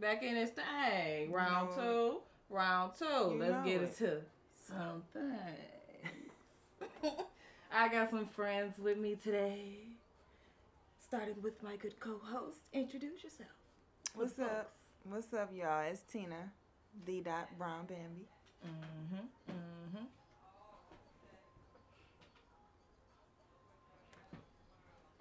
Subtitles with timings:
[0.00, 1.30] Back in this thing.
[1.30, 2.20] Round You two.
[2.50, 3.04] Round two.
[3.04, 3.88] You Let's get it.
[4.00, 4.20] into
[4.66, 5.38] something.
[7.72, 9.76] I got some friends with me today.
[10.98, 12.58] Starting with my good co-host.
[12.72, 13.50] Introduce yourself.
[14.14, 14.72] What's the up?
[15.04, 15.82] What's up, y'all?
[15.90, 16.52] It's Tina,
[17.06, 18.26] the dot Brown Bambi.
[18.66, 19.52] Mm-hmm.
[19.52, 20.04] Mm-hmm.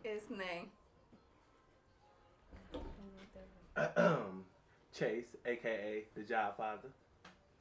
[0.04, 0.70] It's name.
[4.98, 6.90] Chase, aka the Job Father.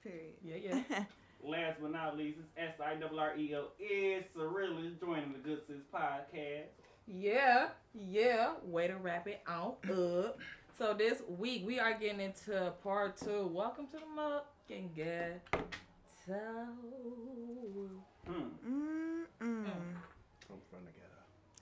[0.02, 0.33] Period.
[0.43, 0.57] Yeah,
[0.91, 1.05] yeah.
[1.43, 5.38] Last but not least, it's S I R R E O is Sirrelis joining the
[5.38, 6.65] Good Sis podcast.
[7.07, 8.52] Yeah, yeah.
[8.65, 10.38] Way to wrap it on up.
[10.77, 13.51] So this week we are getting into part two.
[13.52, 14.43] Welcome to the mug.
[14.68, 15.40] Getting good.
[16.27, 16.35] So
[18.27, 18.33] Hmm.
[18.66, 19.30] Mm-mm.
[19.40, 21.10] I'm from the ghetto.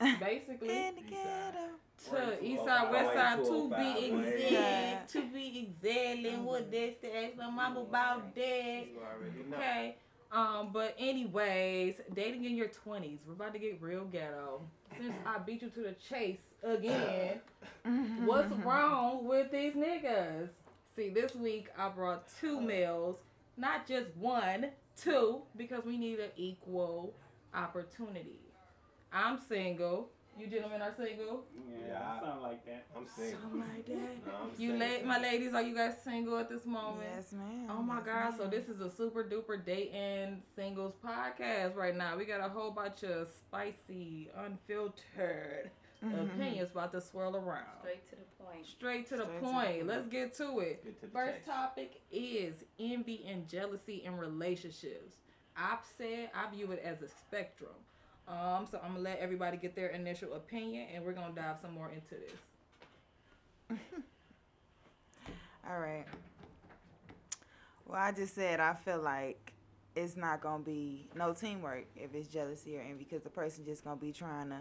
[0.20, 1.66] basically In the ghetto.
[2.10, 7.00] to east side, west side, to be 205, exact, to be exact, and what that's
[7.02, 8.42] the ask my mama about that.
[8.44, 9.56] You already know.
[9.56, 9.96] Okay.
[10.30, 13.18] Um, but anyways, dating in your twenties.
[13.26, 14.60] We're about to get real ghetto.
[14.96, 17.40] Since I beat you to the chase again,
[18.26, 20.48] what's wrong with these niggas?
[20.96, 23.16] See, this week I brought two males,
[23.56, 24.66] not just one,
[25.00, 27.14] two, because we need an equal
[27.54, 28.38] opportunity.
[29.12, 30.10] I'm single.
[30.38, 31.44] You gentlemen are single.
[31.68, 32.20] Yeah, Yeah.
[32.20, 32.86] something like that.
[32.96, 33.40] I'm single.
[33.40, 33.94] Something like that.
[34.26, 34.88] No, You single.
[35.00, 37.08] la- my ladies, are you guys single at this moment?
[37.16, 37.66] Yes, ma'am.
[37.70, 42.16] Oh my Yes, god, so this is a super duper dating singles podcast right now.
[42.16, 45.70] We got a whole bunch of spicy, unfiltered
[46.04, 46.26] Mhm.
[46.34, 47.80] opinions about to swirl around.
[47.80, 48.66] Straight to the point.
[48.66, 49.66] Straight to the Straight to the point.
[49.68, 49.86] point.
[49.88, 50.84] Let's get to it.
[50.84, 51.46] Get to the First chase.
[51.46, 55.16] topic is envy and jealousy in relationships.
[55.56, 57.74] I've said I view it as a spectrum.
[58.28, 61.72] Um, so I'm gonna let everybody get their initial opinion, and we're gonna dive some
[61.72, 63.78] more into this.
[65.68, 66.04] All right.
[67.86, 69.54] Well, I just said I feel like
[69.96, 73.82] it's not gonna be no teamwork if it's jealousy or envy because the person just
[73.82, 74.58] gonna be trying to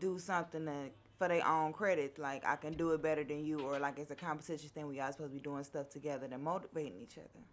[0.00, 0.72] do something to,
[1.16, 2.18] for their own credit.
[2.18, 4.88] Like I can do it better than you, or like it's a competition thing.
[4.88, 7.44] We all supposed to be doing stuff together and motivating each other.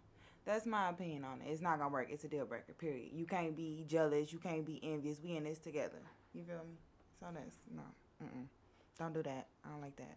[0.48, 1.50] That's my opinion on it.
[1.50, 2.08] It's not gonna work.
[2.10, 2.72] It's a deal breaker.
[2.72, 3.10] Period.
[3.12, 4.32] You can't be jealous.
[4.32, 5.20] You can't be envious.
[5.22, 6.00] We in this together.
[6.32, 6.78] You feel me?
[7.20, 7.82] So that's no.
[8.24, 8.46] Mm-mm.
[8.98, 9.46] Don't do that.
[9.62, 10.16] I don't like that.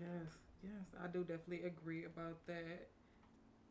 [0.00, 0.72] Yes, yes,
[1.04, 2.88] I do definitely agree about that.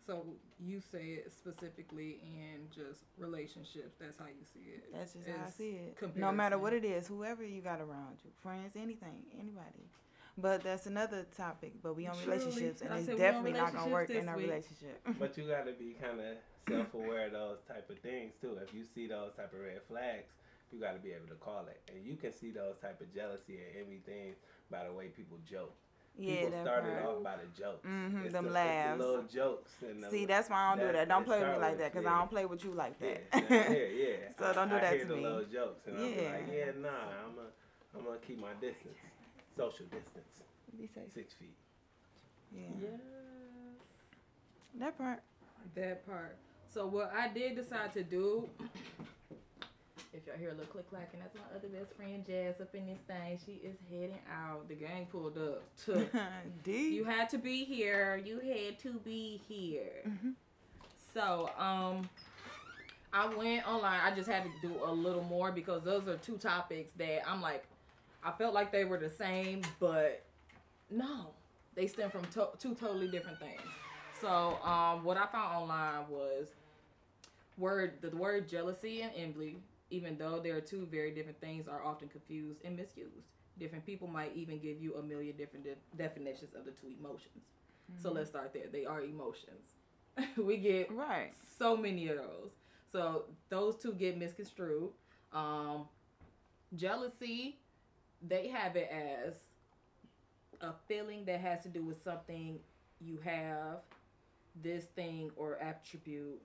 [0.05, 0.23] So
[0.59, 3.95] you say it specifically in just relationships.
[3.99, 4.83] That's how you see it.
[4.93, 6.15] That's just how I see it.
[6.15, 9.89] No matter what it is, whoever you got around you, friends, anything, anybody.
[10.37, 11.73] But that's another topic.
[11.83, 12.37] But we on Truly.
[12.39, 14.47] relationships, and I it's said we on definitely not gonna work in this a week.
[14.47, 15.01] relationship.
[15.19, 16.37] But you gotta be kind of
[16.69, 18.57] self-aware of those type of things too.
[18.65, 20.29] If you see those type of red flags,
[20.71, 21.81] you gotta be able to call it.
[21.93, 24.37] And you can see those type of jealousy and envy things
[24.71, 25.73] by the way people joke.
[26.17, 27.05] yeah, people started part.
[27.17, 27.85] off by the jokes.
[27.85, 28.97] Mm-hmm, It's them the, it's laughs.
[28.99, 29.71] the little jokes.
[29.81, 31.07] And the, See, that's why I don't do that- that.
[31.09, 32.13] Don't play with me like that, cause yeah.
[32.15, 33.21] I don't play with you like that.
[33.49, 34.15] yeah, yeah.
[34.39, 35.23] So don't do I, that I hear to the me.
[35.23, 36.55] little jokes, and I'm like, Yeah.
[36.55, 36.89] yeah, nah,
[37.27, 37.51] I'm gonna,
[37.95, 38.95] I'm gonna keep my distance,
[39.61, 40.41] social distance,
[40.79, 41.13] Be safe.
[41.13, 41.55] six feet.
[42.51, 42.61] Yeah.
[42.81, 42.99] Yes.
[44.79, 45.21] That part.
[45.75, 46.37] That part.
[46.73, 48.49] So what I did decide to do,
[50.13, 52.87] if y'all hear a little click clacking, that's my other best friend Jazz up in
[52.87, 53.37] this thing.
[53.45, 54.67] She is heading out.
[54.67, 55.63] The gang pulled up.
[55.85, 56.07] To,
[56.63, 56.89] D.
[56.95, 58.19] you had to be here.
[58.23, 60.03] You had to be here.
[60.07, 60.33] Mhm.
[61.13, 62.09] So um,
[63.13, 63.99] I went online.
[64.01, 67.41] I just had to do a little more because those are two topics that I'm
[67.41, 67.65] like,
[68.23, 70.23] I felt like they were the same, but
[70.89, 71.27] no,
[71.75, 73.61] they stem from to- two totally different things.
[74.19, 76.47] So um, what I found online was
[77.57, 79.57] word the word jealousy and envy,
[79.89, 83.25] even though they are two very different things, are often confused and misused.
[83.59, 87.43] Different people might even give you a million different de- definitions of the two emotions.
[88.01, 88.67] So let's start there.
[88.71, 89.75] They are emotions.
[90.37, 91.33] we get Right.
[91.59, 92.51] so many of those.
[92.91, 94.89] So those two get misconstrued.
[95.33, 95.87] Um,
[96.75, 97.57] jealousy,
[98.27, 99.33] they have it as
[100.61, 102.59] a feeling that has to do with something
[102.99, 103.79] you have,
[104.63, 106.41] this thing or attribute.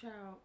[0.00, 0.36] Child,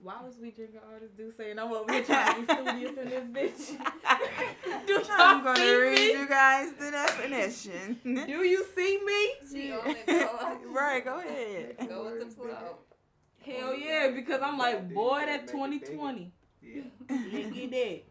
[0.00, 2.98] why was we drinking all this juice saying I'm over here trying to be studious
[2.98, 3.78] in this bitch?
[4.86, 6.12] Do I'm y'all gonna see read me?
[6.12, 7.98] you guys the definition.
[8.04, 9.30] Do you see me?
[9.52, 10.70] She on it, go.
[10.72, 11.76] right, go ahead.
[11.88, 12.78] Go with the flow.
[13.44, 15.46] Hell yeah, because I'm like, boy, that make it
[15.80, 15.92] bigger.
[15.92, 16.32] 2020.
[16.62, 16.82] Yeah.
[17.10, 18.02] Let's that.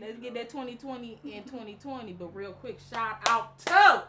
[0.00, 2.12] Let's get that 2020 in 2020.
[2.14, 4.04] But real quick, shout out to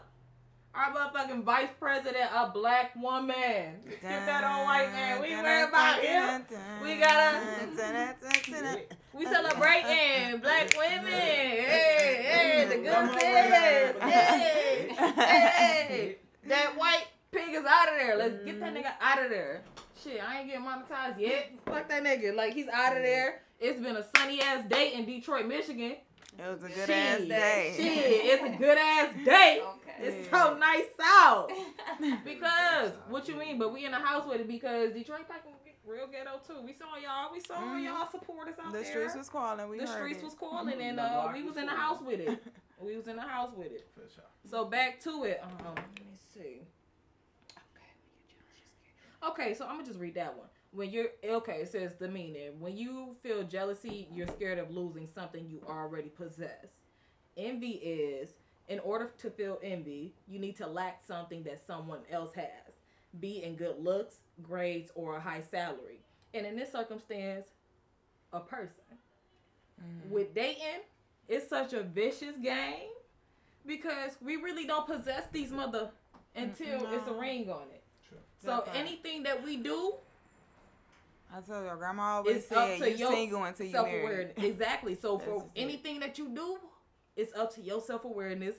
[0.74, 3.76] Our motherfucking vice president, a black woman.
[3.88, 5.22] Get that on white man.
[5.22, 6.44] We worry about him.
[6.82, 7.40] We gotta-
[9.14, 11.06] We celebrating black women.
[11.06, 14.02] Hey, hey, the good sis.
[14.02, 16.16] Hey, hey,
[16.48, 18.16] that white pig is out of there.
[18.16, 18.84] Let's get that mm-hmm.
[18.84, 19.62] nigga out of there.
[20.02, 21.52] Shit, I ain't getting monetized yet.
[21.64, 22.34] Fuck that nigga.
[22.34, 23.40] Like he's out of there.
[23.60, 25.96] It's been a sunny ass day in Detroit, Michigan.
[26.38, 27.72] It was a good Shit, ass day.
[27.76, 29.62] Shit, it's a good ass day.
[29.62, 30.06] Okay.
[30.08, 31.50] It's so nice out.
[32.24, 33.58] Because what you mean?
[33.58, 35.52] But we in the house with it because Detroit fucking
[35.86, 36.60] real ghetto too.
[36.64, 37.32] We saw y'all.
[37.32, 37.84] We saw Mhm.
[37.84, 38.82] y'all support us out The there.
[38.82, 39.66] The streets was calling.
[39.70, 40.24] We the heard streets it.
[40.24, 42.42] was calling, and uh, we was was in the house with it.
[42.78, 43.88] We was in the house with it.
[43.94, 44.24] For sure.
[44.50, 45.40] So back to it.
[45.42, 46.60] Um, let me see.
[47.56, 49.54] Okay, okay.
[49.54, 50.48] So I'm gonna just read that one.
[50.76, 52.60] When you're okay, it says the meaning.
[52.60, 56.66] When you feel jealousy, you're scared of losing something you already possess.
[57.34, 58.34] Envy is,
[58.68, 62.74] in order to feel envy, you need to lack something that someone else has,
[63.20, 66.00] be in good looks, grades, or a high salary.
[66.34, 67.46] And in this circumstance,
[68.34, 68.98] a person.
[69.80, 70.10] Mhm.
[70.10, 70.82] With dating,
[71.26, 72.90] it's such a vicious game
[73.64, 75.90] because we really don't possess these mother
[76.34, 77.82] until Mm-mm, it's a ring on it.
[78.06, 78.18] True.
[78.36, 79.94] So anything that we do
[81.34, 84.32] I tell your grandma always up said to you single until you married.
[84.36, 84.94] Exactly.
[84.94, 86.58] So for anything that you do,
[87.16, 88.56] it's up to your self awareness,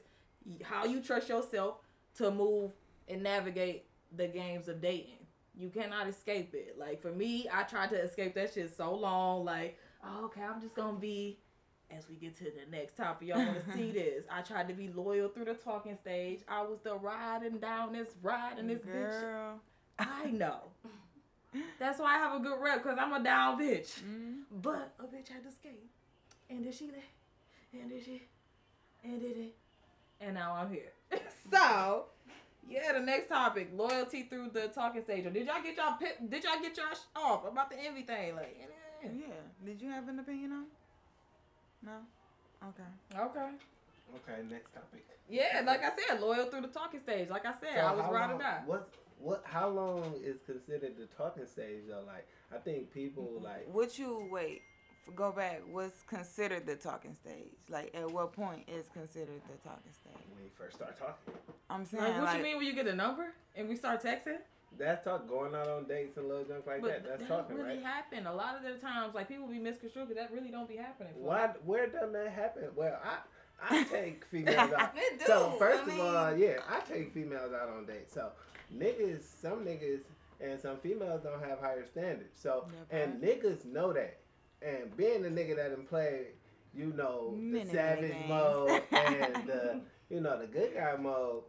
[0.63, 1.77] how you trust yourself
[2.15, 2.71] to move
[3.07, 3.85] and navigate
[4.15, 5.13] the games of dating.
[5.55, 6.75] You cannot escape it.
[6.77, 9.45] Like for me, I tried to escape that shit so long.
[9.45, 11.39] Like, oh, okay, I'm just gonna be.
[11.89, 14.25] As we get to the next topic, y'all want to see this?
[14.29, 16.41] I tried to be loyal through the talking stage.
[16.45, 19.21] I was the riding down this ride and this bitch.
[19.21, 19.61] Girl.
[19.97, 20.63] I know.
[21.79, 24.01] That's why I have a good rep because I'm a down bitch.
[24.01, 24.43] Mhm.
[24.51, 25.89] But a bitch had to skate.
[26.49, 26.97] And then she left.
[27.73, 28.21] And then she
[29.03, 29.55] and did it.
[30.19, 30.91] And now I'm here.
[31.51, 32.05] so
[32.69, 33.69] yeah, the next topic.
[33.73, 35.25] Loyalty through the talking stage.
[35.25, 38.03] Or did y'all get y'all pit did y'all get y'all sh- off about the envy
[38.03, 38.35] thing?
[38.35, 39.07] Like eh.
[39.13, 39.25] Yeah.
[39.65, 40.63] Did you have an opinion on?
[40.63, 40.67] it?
[41.83, 41.91] No.
[42.69, 43.17] Okay.
[43.17, 43.49] Okay.
[44.15, 45.05] Okay, next topic.
[45.29, 47.29] Yeah, like I said, loyal through the talking stage.
[47.29, 48.61] Like I said, I was how ride or die.
[48.65, 48.89] What
[49.19, 49.43] what?
[49.45, 52.03] How long is considered the talking stage though?
[52.05, 53.45] Like, I think people mm-hmm.
[53.45, 54.61] like Would you wait?
[55.15, 55.61] Go back.
[55.71, 57.55] What's considered the talking stage?
[57.69, 60.27] Like, at what point is considered the talking stage?
[60.35, 61.33] when you first start talking.
[61.69, 64.03] I'm saying, Like, what like, you mean when you get a number and we start
[64.03, 64.39] texting?
[64.77, 67.07] That's talk going out on dates and little junk like but that.
[67.07, 67.85] That's that talking, don't really right?
[67.85, 68.27] happen.
[68.27, 71.13] A lot of the times, like people be misconstrued because that really don't be happening.
[71.13, 71.47] for Why?
[71.65, 72.65] Where doesn't that happen?
[72.75, 73.17] Well, I
[73.61, 74.93] I take females out.
[74.95, 75.25] It do.
[75.25, 78.13] So first I of all, yeah, I take females out on dates.
[78.13, 78.29] So
[78.75, 80.01] niggas, some niggas
[80.39, 82.39] and some females don't have higher standards.
[82.41, 84.19] So Yeah, and niggas know that.
[84.61, 86.27] And being a nigga that done played,
[86.73, 88.29] you know, Many, the many savage things.
[88.29, 91.43] mode and the you know the good guy mode,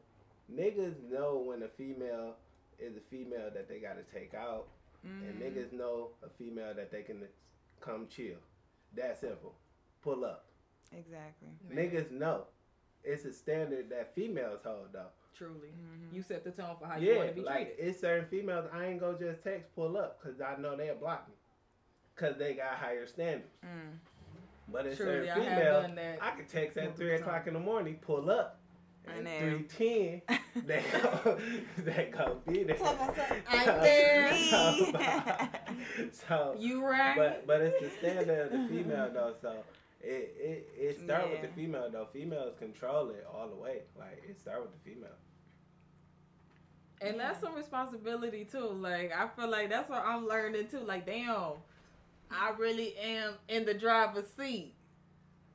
[0.55, 2.35] niggas know when a female
[2.79, 4.67] is a female that they gotta take out,
[5.03, 5.43] and mhm.
[5.43, 7.23] niggas know a female that they can
[7.81, 8.37] come chill.
[8.97, 9.55] That simple.
[10.03, 10.47] Pull up.
[10.93, 11.49] Exactly.
[11.69, 12.45] Man, Niggas know.
[13.05, 15.09] It's a standard that females hold though.
[15.39, 16.13] Truly, Mhm.
[16.13, 17.87] you set the tone for how you yeah, want to be like treated.
[17.91, 21.29] it's certain females I ain't gonna just text pull up because I know they'll block
[21.29, 21.35] me
[22.15, 23.55] because they got higher standards.
[23.65, 23.99] Mm.
[24.73, 26.19] But it's Truly, certain females done that.
[26.21, 28.59] I could text at three o'clock in the morning, pull up.
[29.07, 31.39] And And three ten, they go,
[31.79, 32.77] they go be there.
[32.77, 33.15] Tell
[33.49, 34.35] I'm there.
[34.51, 37.17] so, so You right?
[37.17, 39.35] but but it's the standard of the female though.
[39.41, 39.65] So
[40.01, 42.09] it it, it start with the female though.
[42.13, 43.83] Females control it all the way.
[43.97, 45.17] Like it start with the female.
[47.01, 48.69] And that's some responsibility too.
[48.71, 50.81] Like I feel like that's what I'm learning too.
[50.81, 51.53] Like damn,
[52.31, 54.75] I really am in the driver's seat.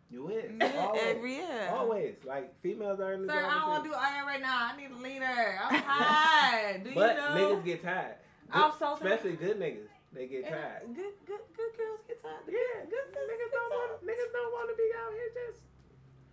[0.10, 0.46] You is
[0.78, 1.02] always.
[1.04, 1.70] every year.
[1.72, 3.94] Always like females are in the Sir, I driver's don't want to seat.
[3.94, 4.70] do all that right now.
[4.72, 5.60] I need a leader.
[5.60, 6.84] I'm tired.
[6.84, 7.34] Do you But know?
[7.36, 8.16] niggas get tired.
[8.52, 9.02] I'm Good- so tired.
[9.02, 9.90] especially good niggas.
[10.14, 10.82] They get And tired.
[10.94, 12.46] Good, good, good girls get tired.
[12.46, 15.60] Yeah, good niggas don't want niggas don't want to be out here just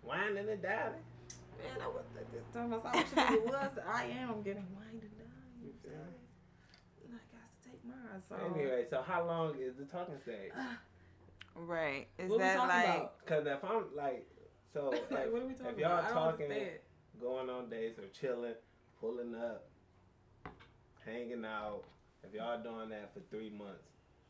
[0.03, 1.01] whining and dining.
[1.63, 3.79] Man, I was this time I saw what it was.
[3.89, 5.61] I am getting wined and dined.
[5.63, 6.17] You feel me?
[7.05, 8.23] And I got to take mine.
[8.29, 10.53] So Anyway, so how long is the talking stage?
[11.57, 12.07] Right.
[12.17, 13.11] Is what that like?
[13.19, 14.25] Because if I'm like,
[14.73, 16.13] so like, if, what are we talking if y'all about?
[16.13, 16.53] Talking,
[17.21, 18.55] going on dates or chilling,
[19.01, 19.67] pulling up,
[21.05, 21.83] hanging out,
[22.23, 23.89] if y'all doing that for three months,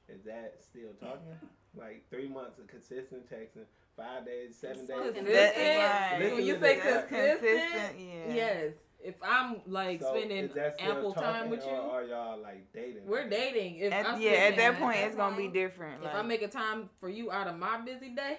[0.08, 1.38] is that still talking?
[1.78, 3.62] Like three months of consistent texting,
[4.00, 4.96] five days, seven days.
[4.96, 5.26] Consistent.
[5.28, 6.32] That- right.
[6.34, 7.08] When you Listen say consistent,
[7.40, 7.98] consistent?
[8.00, 8.34] Yeah.
[8.34, 8.72] yes.
[9.02, 12.38] If I'm like So, spending is that still ample time with you, or are y'all
[12.40, 13.06] like dating?
[13.06, 13.78] we're dating.
[13.78, 15.98] If At, yeah, at that point, it's that gonna be point, different.
[16.00, 18.38] if Like, I make a time for you out of my busy day,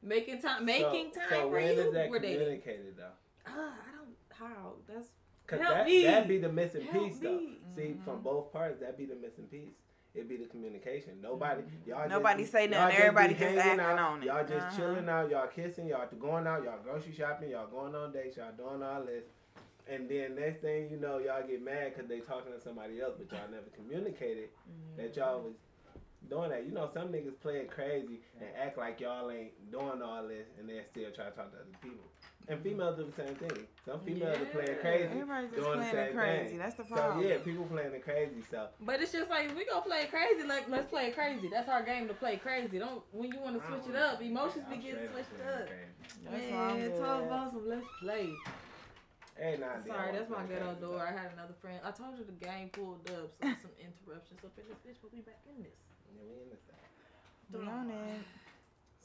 [0.00, 2.38] making time, making so, time so for when you, is that we're dating.
[2.38, 3.50] communicated though?
[3.50, 5.08] Uh, I don't how that's
[5.48, 6.04] Cause Help that me.
[6.04, 7.36] that be the missing Help piece though.
[7.36, 7.58] me.
[7.74, 9.74] See, from both parts, that'd be the missing piece.
[10.14, 11.12] It be the communication.
[11.22, 12.08] Nobody, y'all.
[12.08, 14.26] Nobody just, say y'all nothing, just everybody just acting out, on it.
[14.26, 14.76] Y'all just Uh-huh.
[14.76, 15.30] chilling out.
[15.30, 15.86] Y'all kissing.
[15.86, 16.64] Y'all going out.
[16.64, 17.50] Y'all grocery shopping.
[17.50, 18.36] Y'all going on dates.
[18.36, 19.24] Y'all doing all this.
[19.88, 23.14] And then next thing you know, y'all get mad because they talking to somebody else,
[23.18, 24.48] but y'all never communicated
[24.96, 25.54] that y'all was
[26.28, 26.64] doing that.
[26.66, 30.46] You know, some niggas play it crazy and act like y'all ain't doing all this,
[30.58, 32.04] and then still try to talk to other people.
[32.48, 33.66] And females do the same thing.
[33.86, 36.48] Some females are playing crazy, Everybody just doing the playing it same crazy.
[36.50, 36.58] thing.
[36.58, 37.26] That's the So problem.
[37.26, 38.42] yeah, people playing it crazy.
[38.50, 40.42] So But it's just like we gonna play it crazy.
[40.48, 41.46] Like let's play it crazy.
[41.46, 42.78] That's our game to play crazy.
[42.78, 45.62] Don't when you want to switch it up, emotions be I'm getting straight switched playing
[45.62, 45.68] up.
[45.68, 46.26] crazy.
[46.26, 47.26] I'm Man, good talk at.
[47.26, 48.38] about some let's play.
[49.38, 50.98] Hey, nah, Sorry, that's my play ghetto door.
[50.98, 50.98] though.
[51.00, 51.78] I had another friend.
[51.86, 55.08] I told you the game pulled up, so some interruptions up in this bitch, but
[55.14, 55.80] we back in this.
[56.12, 56.76] Yeah, we in this thing.
[57.54, 58.20] We on it.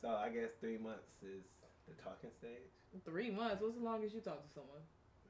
[0.02, 1.46] So I guess three months is
[1.88, 2.74] the talking stage.
[3.04, 3.62] Three months.
[3.62, 4.80] What's the longest you talk to someone?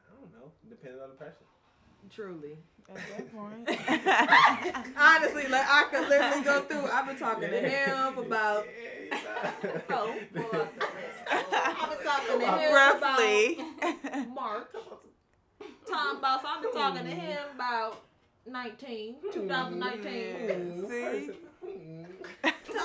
[0.07, 0.51] I don't know.
[0.69, 1.45] Depends on the person.
[2.11, 2.57] Truly.
[2.87, 3.67] At that point.
[4.97, 6.85] Honestly, like I could literally go through.
[6.91, 8.65] I've been talking to him for about.
[9.11, 10.43] Yeah, you Oh, know.
[10.43, 11.23] Pull out the list.
[11.31, 13.57] I've been talking to him Roughly.
[14.13, 14.67] about March.
[15.89, 16.41] Time about.
[16.41, 18.01] So I've been talking to him about
[18.47, 20.03] 19, 2019.
[20.11, 21.01] Mm, See?
[21.01, 21.35] person.
[21.65, 22.05] Mm.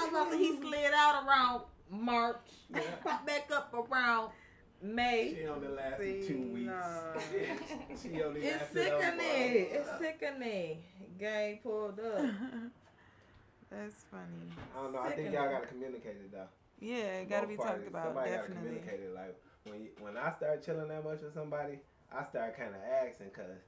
[0.09, 2.37] About so he slid out around March,
[2.75, 2.81] Yeah.
[3.27, 4.31] back up around
[4.83, 5.35] May.
[5.39, 6.67] She only lasted See, two weeks.
[6.67, 7.21] nah.
[8.03, 9.67] she only It's sickening.
[9.71, 10.79] It's sickening.
[11.19, 12.25] Game pulled up.
[13.71, 14.51] That's funny.
[14.77, 15.01] I don't know.
[15.01, 16.49] I think y'all gotta communicate it though.
[16.81, 17.85] Yeah, it gotta Both be parties.
[17.85, 18.05] talked about.
[18.07, 19.15] Somebody gotta communicate it.
[19.15, 21.79] Like when you, when I start chilling that much with somebody,
[22.13, 23.61] I start kind of asking because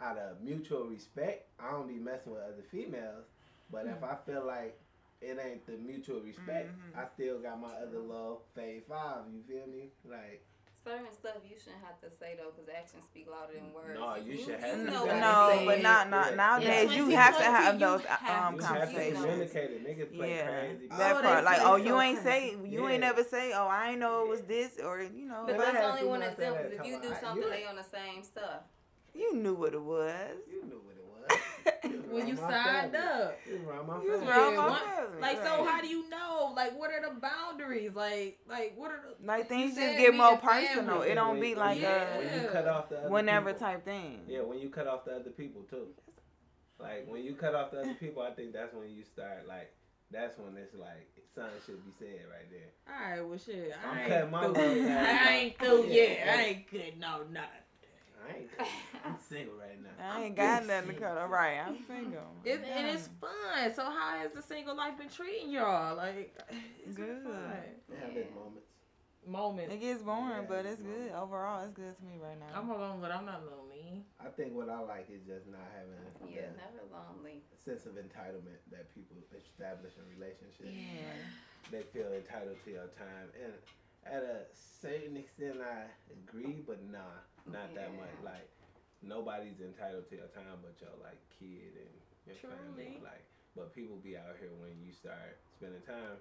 [0.00, 3.26] out of mutual respect, I don't be messing with other females.
[3.70, 4.78] But if I feel like
[5.20, 6.98] it ain't the mutual respect, Mhm.
[6.98, 9.24] I still got my other little fave five.
[9.32, 9.90] You feel me?
[10.08, 10.42] Like
[10.82, 14.00] Certain stuff you shouldn't have to say though, because actions speak louder than words.
[14.00, 15.20] No, you should have to know say.
[15.20, 15.66] No, say.
[15.66, 16.36] but not not Yeah.
[16.36, 16.96] nowadays.
[16.96, 19.18] You have to have those have um you conversations.
[19.20, 19.86] communicate it.
[19.86, 20.88] Niggas play Yeah, crazy.
[20.90, 21.44] Oh, that they part.
[21.44, 22.56] Like, play oh, so you ain't crazy.
[22.56, 25.44] say, you ain't ever say, oh, I ain't know it was this, or you know,
[25.46, 26.72] But that's only when females it's say them.
[26.80, 28.62] if you do on, I- something, you- they on the same stuff.
[29.14, 30.30] you knew what it was.
[30.50, 30.99] You knew what it was.
[32.10, 32.98] When you signed family.
[32.98, 33.38] up.
[33.46, 34.26] You was around my You family.
[34.26, 36.52] Yeah, my one- family, Like so, how do you know?
[36.56, 37.94] Like, what are the boundaries?
[37.94, 40.66] Like, like what are the Like things just get more a family.
[40.66, 41.02] personal.
[41.02, 42.16] It don't be like you- Yeah.
[42.18, 43.66] when you cut off the a other whenever people.
[43.66, 44.24] type thing.
[44.26, 45.86] Yeah, when you cut off the other people too.
[46.80, 49.72] Like when you cut off the other people, I think that's when you start like.
[50.12, 52.72] That's when it's like something should be said right there.
[52.92, 53.72] All right, well, shit.
[53.88, 54.88] I'm I cutting my through.
[54.88, 56.28] I ain't through Yeah, yet.
[56.36, 56.98] I ain't good.
[56.98, 57.59] No, nothing.
[58.28, 58.50] I ain't.
[59.04, 59.90] I'm single right now.
[60.14, 62.22] I ain't got nothing to cut All right, I'm single.
[62.44, 63.72] It, and it's fun.
[63.74, 65.96] So how has the single life been treating y'all?
[65.96, 66.36] Like,
[66.86, 67.24] it's Good.
[67.24, 68.66] They have its moments.
[69.26, 69.74] Moments.
[69.74, 71.12] It gets boring, Yeah, but it's it's good.
[71.12, 72.56] Overall, it's good to me right now.
[72.56, 74.04] I'm alone, but I'm not lonely.
[74.18, 77.44] I think what I like is just not having Yeah, the never lonely.
[77.60, 80.72] sense of entitlement that people establish in relationships.
[80.72, 81.12] yeah.
[81.70, 83.52] They feel entitled to your time, and
[84.08, 84.48] at a
[84.80, 88.14] certain extent, I agree, but nah, not that much.
[88.24, 88.48] Like
[89.02, 91.90] nobody's entitled to your time, but your like kid and
[92.26, 92.98] your family.
[93.02, 93.24] Like,
[93.56, 96.16] but people be out here when you start spending time.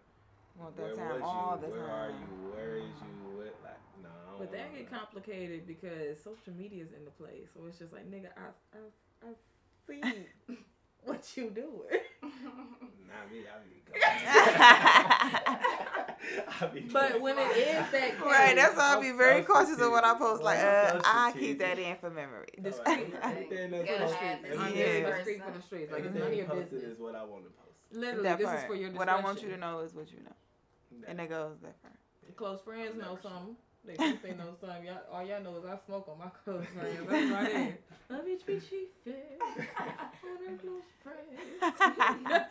[0.58, 1.68] Want Where time was all you?
[1.68, 1.92] the Where time.
[1.92, 2.52] are you?
[2.52, 3.38] Where is you?
[3.38, 3.56] What?
[3.64, 4.10] Like, no.
[4.40, 7.46] But that get complicated because social media is in the play.
[7.54, 8.80] So it's just like, nigga, I, I,
[9.30, 9.34] I
[9.88, 10.02] see
[11.04, 12.02] what you doing.
[12.24, 13.46] Not me.
[13.48, 14.02] I be going.
[16.62, 19.42] I be But when it is that case, Right, that's why I I'm be very
[19.42, 20.44] so cautious of what I post.
[20.44, 22.48] Like, Well, I'm uh, so I keep that in for memory.
[22.62, 23.14] Discreet.
[23.22, 24.86] Everything that's Gotta posted- have the I'm yeah.
[24.86, 25.00] Yeah.
[25.10, 25.92] that's- for the streets.
[25.92, 26.84] Like it's everything none of your business.
[26.84, 27.78] is what I want to post.
[27.92, 28.60] Literally, that this part.
[28.60, 29.10] is for your what.
[29.10, 31.92] I want you to know is what you know, and it goes that far.
[32.36, 33.56] Close friends I'll know something.
[33.86, 34.86] They think they know something.
[34.86, 37.00] Y'all, all y'all know is I smoke on my close friends.
[37.10, 37.78] That's right there.
[38.12, 39.48] A bitch be she fit on
[40.46, 42.46] her close friends.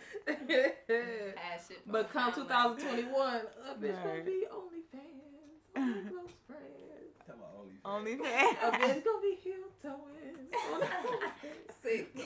[1.87, 4.25] But come from 2021, a bitch gonna Right.
[4.27, 7.15] be OnlyFans on her close friends.
[7.27, 7.85] Talk about OnlyFans.
[7.85, 8.81] Only fans A fan.
[8.81, 9.97] bitch gonna be heel toeing
[10.73, 10.89] on her
[11.45, 11.83] OnlyFans.
[11.83, 12.09] Sick.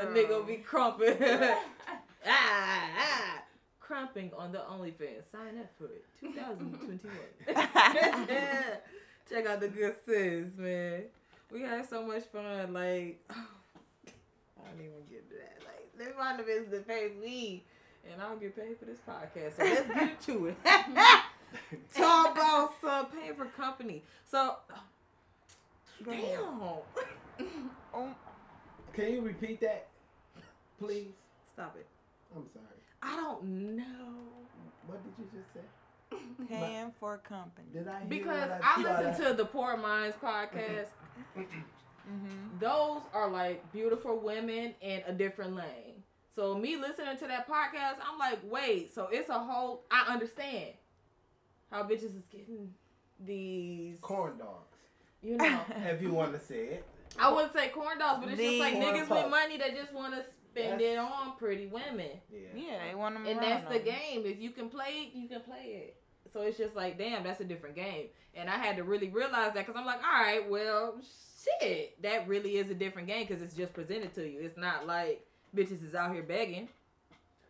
[0.00, 1.16] A nigga be crumping.
[2.26, 3.42] ah, ah.
[3.90, 5.24] Crumping on the OnlyFans.
[5.32, 6.04] Sign up for it.
[6.20, 7.10] 2021.
[9.28, 11.02] Check out the good sis, man.
[11.52, 12.72] We had so much fun.
[12.72, 13.34] Like, I
[14.64, 15.58] don't even get to that.
[15.64, 17.64] Like, they find the business that pays me,
[18.08, 19.56] and I don't get paid for this podcast.
[19.56, 20.56] So let's get to it.
[21.92, 24.04] Talk about some paying for company.
[24.30, 24.54] So,
[26.04, 26.62] damn.
[27.92, 28.14] Oh,
[28.92, 29.88] Can you repeat that,
[30.78, 31.08] please?
[31.52, 31.86] Stop it.
[32.36, 32.79] I'm sorry.
[33.02, 33.84] I don't know.
[34.86, 35.60] What did you just say?
[36.48, 37.68] Paying for company.
[37.72, 40.88] Did I hear Because what I saw listen to the Poor Minds podcast.
[41.38, 42.58] Mm-hmm.
[42.58, 46.02] Those are like beautiful women in a different lane.
[46.34, 49.84] So me listening to that podcast, I'm like, wait, so it's a whole.
[49.90, 50.70] I understand
[51.70, 52.72] how bitches is getting
[53.24, 54.76] these corn dogs.
[55.22, 56.84] You know, If you want to say it.
[57.18, 59.92] I wouldn't say corn dogs, but it's just like Corn niggas with money that just
[59.92, 62.10] want to spend That's- it on pretty women.
[62.32, 62.38] Yeah.
[62.54, 63.84] Yeah, they want them and around that's the them.
[63.98, 64.22] game.
[64.26, 65.96] If you can play it, you can play it.
[66.32, 68.06] So it's just like, damn, that's a different game.
[68.34, 70.94] And I had to really realize that because I'm like, all right, well,
[71.60, 74.40] shit, that really is a different game because it's just presented to you.
[74.40, 75.26] It's not like
[75.56, 76.68] bitches is out here begging.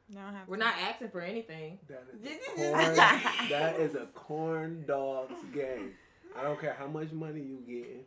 [0.08, 1.78] You have We're to- not asking for anything.
[1.88, 2.96] That is, a corn,
[3.50, 5.92] that is a corn dog's game.
[6.36, 8.06] I don't care how much money you get.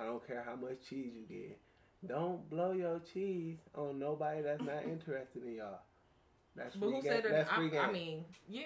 [0.00, 1.58] I don't care how much cheese you get.
[2.06, 5.78] Don't blow your cheese on nobody that's not interested in y'all.
[6.56, 7.02] That's But who game.
[7.04, 7.80] said they're That's free I, game.
[7.80, 8.62] I mean, yeah.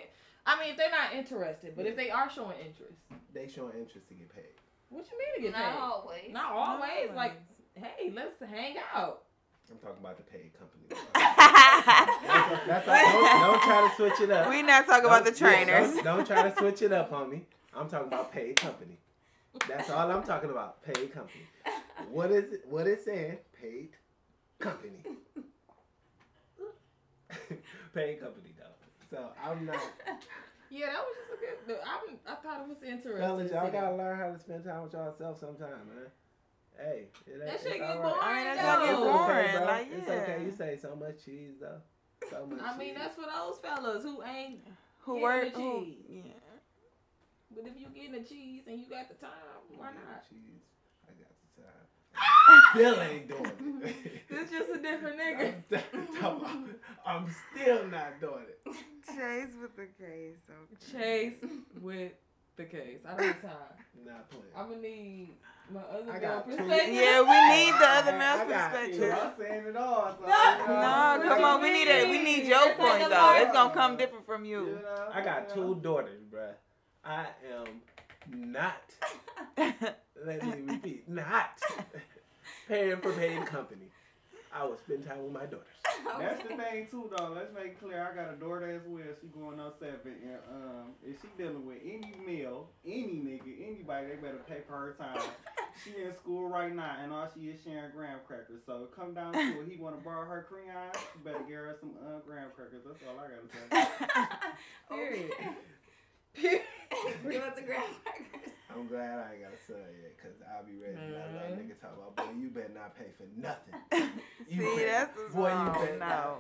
[0.47, 2.95] I mean, if they're not interested, but if they are showing interest,
[3.35, 4.45] they showing interest to get paid.
[4.91, 5.61] what you mean to get paid?
[5.61, 5.81] Not paid?
[5.83, 6.33] always.
[6.33, 7.11] Not always.
[7.15, 7.33] Like,
[7.75, 9.23] hey, let's hang out.
[9.71, 10.85] I'm talking about the paid company.
[11.15, 14.49] that's, that's don't, don't try to switch it up.
[14.49, 15.95] we not talking about the Don't- yeah, trainers.
[15.97, 17.43] don't, don't try to switch it up on me.
[17.75, 18.97] I'm talking about paid company.
[19.69, 20.83] That's all I'm talking about.
[20.85, 21.43] Paid company.
[22.11, 22.65] What is it?
[22.69, 23.39] What is saying?
[23.61, 23.91] Paid
[24.59, 25.03] company.
[27.95, 28.75] paid company though.
[29.11, 29.77] So I'm not.
[30.69, 31.31] Yeah, that was just
[31.63, 31.79] a good.
[31.87, 33.23] I, I thought it was interesting.
[33.23, 36.11] Fellas, y'all gotta learn how to spend time with yourself sometime, man.
[36.77, 38.19] Hey, it ain't, That shit it's get all right.
[38.19, 38.67] boring, I mean, that's though.
[38.67, 39.53] gonna get It's okay, boring.
[39.55, 39.65] bro.
[39.65, 40.39] Like, It's okay.
[40.43, 41.79] You say so much cheese though.
[42.35, 42.59] So much.
[42.67, 44.67] I mean, that's for those fellas who ain't.
[45.07, 45.55] Who Getting work?
[45.55, 46.03] the Who, cheese.
[46.11, 46.43] yeah.
[47.55, 50.27] But if you getting the cheese and you got the time, why not?
[50.29, 50.67] Cheese.
[51.07, 51.87] I got the time.
[52.75, 53.45] Still ain't doing
[53.85, 53.97] it.
[54.29, 55.55] This just a different nigga.
[56.23, 56.75] I'm,
[57.07, 58.61] I'm still not doing it.
[59.07, 60.37] Chase with the case.
[60.51, 60.93] Okay.
[60.93, 62.13] Chase with
[62.57, 62.99] the case.
[63.09, 63.53] I don't have time.
[64.05, 64.45] Not playing.
[64.57, 65.31] I'm gonna need
[65.73, 66.95] my other I girl got two- perspective.
[66.95, 69.19] Yeah, we need the other I man's got- perspective.
[69.23, 70.17] I'm saying it all.
[70.21, 70.53] So, No.
[70.53, 71.63] you know, No, come you on.
[71.63, 72.09] We need it.
[72.11, 73.09] We need your It's point though.
[73.09, 73.41] lot.
[73.43, 74.73] It's gonna come different from you you.
[74.83, 76.55] know, I got two daughters, bruh.
[77.05, 77.81] I am
[78.53, 78.83] not.
[80.27, 81.09] Let me repeat.
[81.09, 81.61] Not
[82.69, 83.89] paying for paying company.
[84.53, 85.67] I will spend time with my daughters.
[86.19, 87.33] That's the thing too, though.
[87.35, 88.09] Let's make it clear.
[88.11, 89.05] I got a daughter as well.
[89.21, 94.07] She going on seven, and um, if she dealing with any male, any nigga, anybody,
[94.09, 95.21] they better pay for her time.
[95.85, 98.63] She in school right now, and all she is sharing graham crackers.
[98.65, 99.69] So come down to it.
[99.69, 100.97] He want to borrow her crayons.
[101.15, 102.81] You better give her some uh, graham crackers.
[102.87, 104.49] That's all I gotta say.
[104.89, 105.33] Period.
[106.41, 108.53] Give us the graham crackers.
[108.71, 111.57] I'm glad I ain't got a son yet, cause I'll be ready to let little
[111.57, 111.65] Mhm.
[111.65, 113.75] nigga talk about, boy, you better not pay for nothing.
[114.49, 116.09] You See, better- that's the boy, you better not.
[116.09, 116.39] No.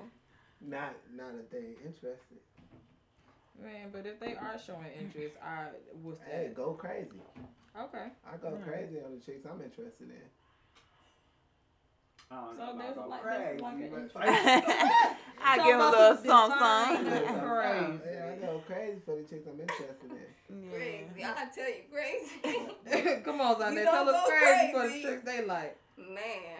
[0.61, 2.38] Not, not if they ain't interested.
[3.61, 5.68] Man, but if they are showing interest, I
[6.02, 6.28] what's that?
[6.28, 7.20] Hey, go crazy.
[7.78, 8.09] Okay.
[8.24, 8.64] I go Alright.
[8.64, 10.28] crazy on the chicks I'm interested in.
[12.30, 14.62] I So there's like- there's like an.
[15.42, 16.96] I give him a little some song song.
[17.06, 18.00] Crazy.
[18.10, 20.70] Yeah, I go crazy for the chicks I'm interested in.
[20.70, 21.06] Crazy.
[21.18, 21.34] Yeah.
[21.36, 23.20] I tell you, crazy.
[23.24, 23.74] Come on, Zhane.
[23.74, 25.02] You Tell us go crazy, for the crazy.
[25.02, 25.76] tricks they like.
[25.96, 26.58] Man,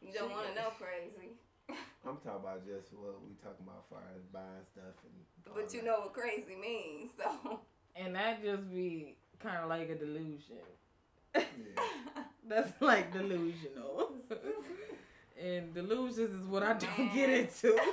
[0.00, 1.30] you don't want to know crazy.
[2.06, 5.54] I'm talking about just what we talking about as far as buying stuff and.
[5.54, 5.86] But you that.
[5.86, 7.60] know what crazy means, so.
[7.96, 10.62] And that just be kind of like a delusion.
[11.34, 11.42] Yeah.
[12.48, 14.12] That's like delusional.
[15.40, 17.78] and delusions is what I don't get into.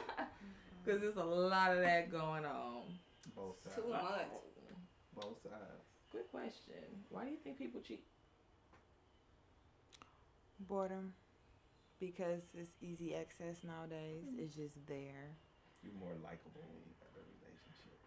[0.88, 2.84] Because there's a lot of that going on.
[3.36, 3.76] Both sides.
[3.76, 4.23] Too much.
[5.13, 5.84] Both sides.
[6.13, 6.80] Good question.
[7.10, 8.06] Why do you think people cheat?
[10.62, 11.12] Boredom.
[12.00, 14.23] Because it's easy access nowadays.
[14.32, 14.43] Mm-hmm.
[14.43, 15.36] It's just there.
[15.84, 18.00] You're more likable when you have a relationship.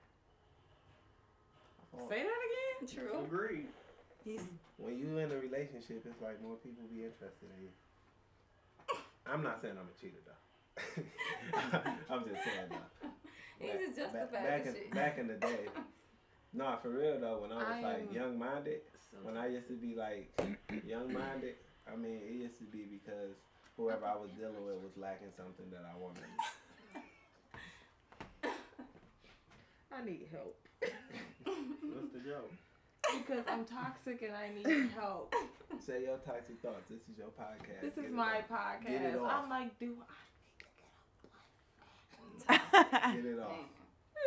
[1.93, 2.89] I Say that again?
[2.89, 3.25] True.
[3.25, 3.69] Agreed.
[4.25, 4.41] He's
[4.77, 7.73] When you in a relationship, it's like more people be interested in you.
[9.27, 11.83] I'm not saying I'm a cheater though.
[12.11, 13.09] I'm just saying though.
[13.61, 14.95] He Back- just justified back, back in, shit.
[14.95, 15.69] back in the day.
[16.53, 18.81] No, for real though, when I was I like young minded,
[19.13, 20.27] So, when I used to be like
[20.85, 21.55] young minded,
[21.87, 23.37] I mean it used to be because
[23.77, 26.25] whoever I was dealing with was lacking something that I wanted.
[29.95, 30.57] I need help.
[30.83, 32.51] What's the joke?
[33.19, 35.35] Because I'm toxic and I need help.
[35.85, 36.89] Say your toxic thoughts.
[36.91, 37.81] This is your podcast.
[37.83, 38.83] This Get is it my off.
[38.87, 39.23] Get it podcast.
[39.25, 39.43] off.
[39.45, 39.97] I'm like, do
[42.49, 43.51] I need to Get it off.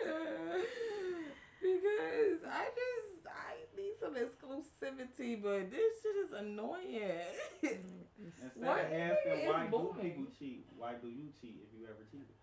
[1.64, 7.24] Because I just I need some exclusivity, but this shit is annoying.
[7.64, 7.80] Instead
[8.60, 12.04] Why- of asking it's why do people cheat, why do you cheat if you ever
[12.12, 12.36] cheated?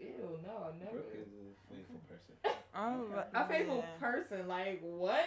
[0.00, 0.90] Ew, no, never.
[0.90, 2.34] Brooke is a faithful person.
[2.74, 4.00] Oh, but- A faithful yeah.
[4.00, 5.22] person, like what?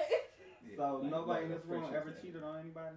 [0.69, 2.21] Yeah, So like- nobody in like this room ever thing.
[2.21, 2.95] cheated on anybody.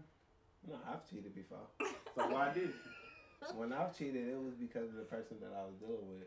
[0.68, 1.66] No, I've cheated before.
[2.16, 3.54] So why did you?
[3.54, 6.26] when I've cheated, it was because the person that I was dealing with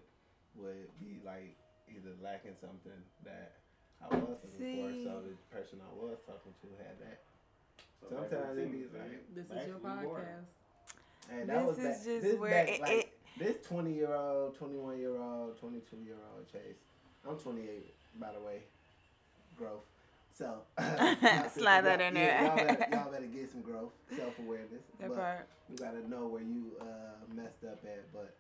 [0.56, 1.58] would be like
[1.92, 3.52] either lacking something that
[4.02, 5.04] I was looking for, See.
[5.04, 7.20] so the person I was talking to had that.
[8.00, 10.24] So Sometimes that it be like- This is your actually boring.
[10.24, 11.36] podcast.
[11.36, 13.94] And that This was is back, just this where back, it- like, it- this twenty
[13.94, 16.80] year old, twenty one year old, twenty two year old Chase.
[17.28, 18.64] I'm twenty eight, by the way.
[19.58, 19.84] Growth.
[20.34, 20.66] So
[21.54, 22.42] Slide that in yeah, there.
[22.42, 24.82] Y'all better, y'all better get some growth, self awareness.
[25.00, 25.48] That but part.
[25.70, 28.10] you gotta know where you uh, messed up at.
[28.10, 28.34] But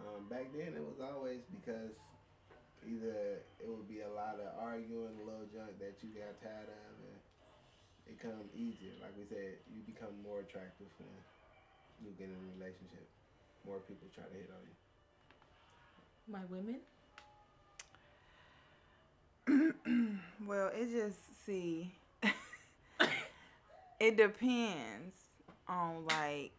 [0.00, 1.92] um, back then it was always because
[2.88, 6.72] either it would be a lot of arguing, a little junk that you got tired
[6.72, 7.16] of, and
[8.08, 8.96] it come easier.
[9.04, 11.12] Like we said, you become more attractive when
[12.00, 13.04] you get in a relationship.
[13.68, 14.76] More people try to hit on you.
[16.24, 16.80] My women.
[20.46, 21.92] Well, it just see.
[24.00, 25.16] it depends
[25.68, 26.52] on like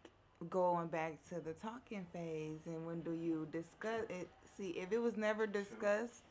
[0.50, 4.28] going back to the talking phase and when do you discuss it.
[4.56, 6.22] See, if it was never discussed,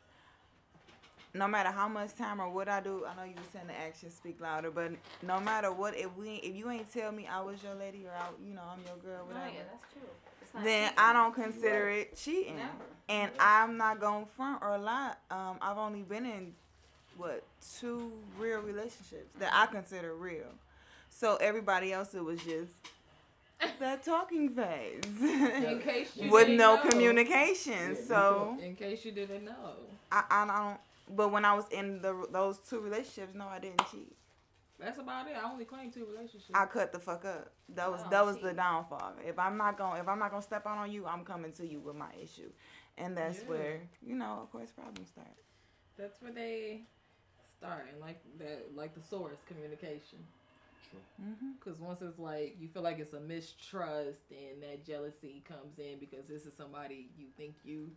[1.36, 3.78] no matter how much time or what I do, I know you were saying the
[3.78, 7.41] actions speak louder, but no matter what, if we if you ain't tell me I
[7.41, 10.63] was your lady or I, you know, I'm your girl, No, whatever, yeah, that's true.
[10.63, 10.98] Then cheating.
[10.98, 12.56] I don't consider it cheating.
[12.58, 12.69] Never.
[13.10, 15.13] And I'm not gonna front or lie.
[15.30, 16.54] Um, I've only been in
[17.17, 17.43] what
[17.80, 20.48] two real relationships that I consider real.
[21.10, 22.71] So everybody else, it was just
[23.80, 26.89] that talking phase In case you with didn't no know.
[26.89, 27.95] communication.
[27.95, 29.74] Yeah, so In case you didn't know.
[30.12, 30.80] I, I don't.
[31.10, 34.15] But when I was in the those two relationships, no, I didn't cheat.
[34.80, 35.36] That's about it.
[35.41, 36.52] I only claim two relationships.
[36.54, 37.52] I cut the fuck up.
[37.70, 39.13] That was that was the downfall.
[39.26, 41.65] If I'm not gonna if I'm not gonna step out on you, I'm coming to
[41.65, 42.52] you with my issue,
[42.98, 43.50] and that's Yeah.
[43.50, 45.28] where you know, of course, problems start.
[45.98, 46.84] That's where they
[47.58, 50.20] start, and like that, like the source communication.
[51.60, 51.86] Because mm-hmm.
[51.86, 56.26] once it's like you feel like it's a mistrust, and that jealousy comes in because
[56.28, 57.91] this is somebody you think you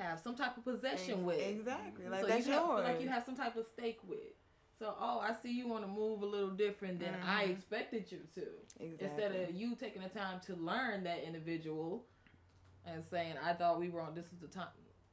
[0.00, 1.40] have some type of possession with.
[1.40, 2.08] Exactly.
[2.08, 2.84] Like so that's you have, yours.
[2.84, 4.18] feel like you have some type of stake with.
[4.78, 7.50] So oh, I see you want to move a little different than I Mhm.
[7.50, 8.46] expected you to.
[8.78, 9.06] exactly.
[9.06, 12.06] Instead of you taking the time to learn that individual
[12.86, 14.14] and saying, "I thought we were on.
[14.14, 14.68] This is the time.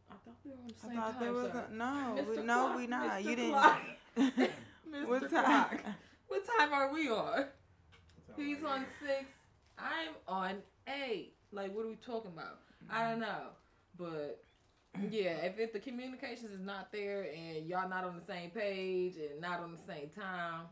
[0.10, 2.22] I thought we were on the I thought time, there was sir." a, no, we,
[2.38, 2.46] Mr.
[2.46, 3.12] no, Clock, we not.
[3.12, 3.24] Mr.
[3.24, 3.52] You didn't.
[3.52, 3.82] Clock.
[4.18, 5.08] Mr.
[5.08, 5.44] what Clock.
[5.84, 5.96] time?
[6.30, 7.46] What time are we on?
[8.38, 8.72] He's right.
[8.74, 9.26] on six.
[9.78, 11.34] I'm on eight.
[11.52, 12.60] Like, what are we talking about?
[12.90, 13.50] I don't know.
[13.98, 14.44] But
[15.12, 19.16] yeah, if, if the communications is not there and y'all not on the same page
[19.18, 20.66] and not on the same time,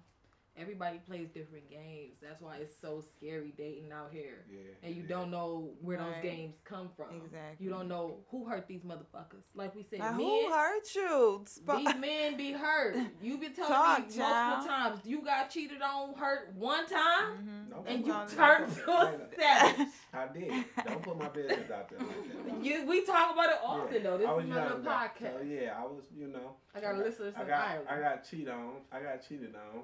[0.57, 2.15] everybody plays different games.
[2.21, 4.45] That's why it's so scary dating out here.
[4.49, 5.07] Yeah, And you yeah.
[5.09, 6.13] don't know where Right.
[6.15, 7.07] those games come from.
[7.15, 7.65] Exactly.
[7.65, 9.43] You don't know who hurt these motherfuckers.
[9.53, 11.43] Like we said, Like, men, who hurt you?
[11.45, 12.95] Sp- these men be hurt.
[13.21, 14.67] You been telling Talk, me multiple child.
[14.67, 17.69] times you got cheated on, hurt one time, Mhm.
[17.71, 18.35] Don't and you my- all that.
[18.35, 19.87] turned to a savage.
[20.13, 20.65] I did.
[20.85, 22.07] Don't put my business out there like
[22.45, 22.61] that.
[22.65, 24.01] You, we talk about it often Yeah.
[24.03, 24.17] though.
[24.17, 25.37] This I was is my little young, podcast.
[25.39, 26.55] So yeah, I was, you know.
[26.73, 27.89] I got I got- listeners I in got, Ireland.
[27.89, 28.71] I got cheated on.
[28.91, 29.83] I got cheated on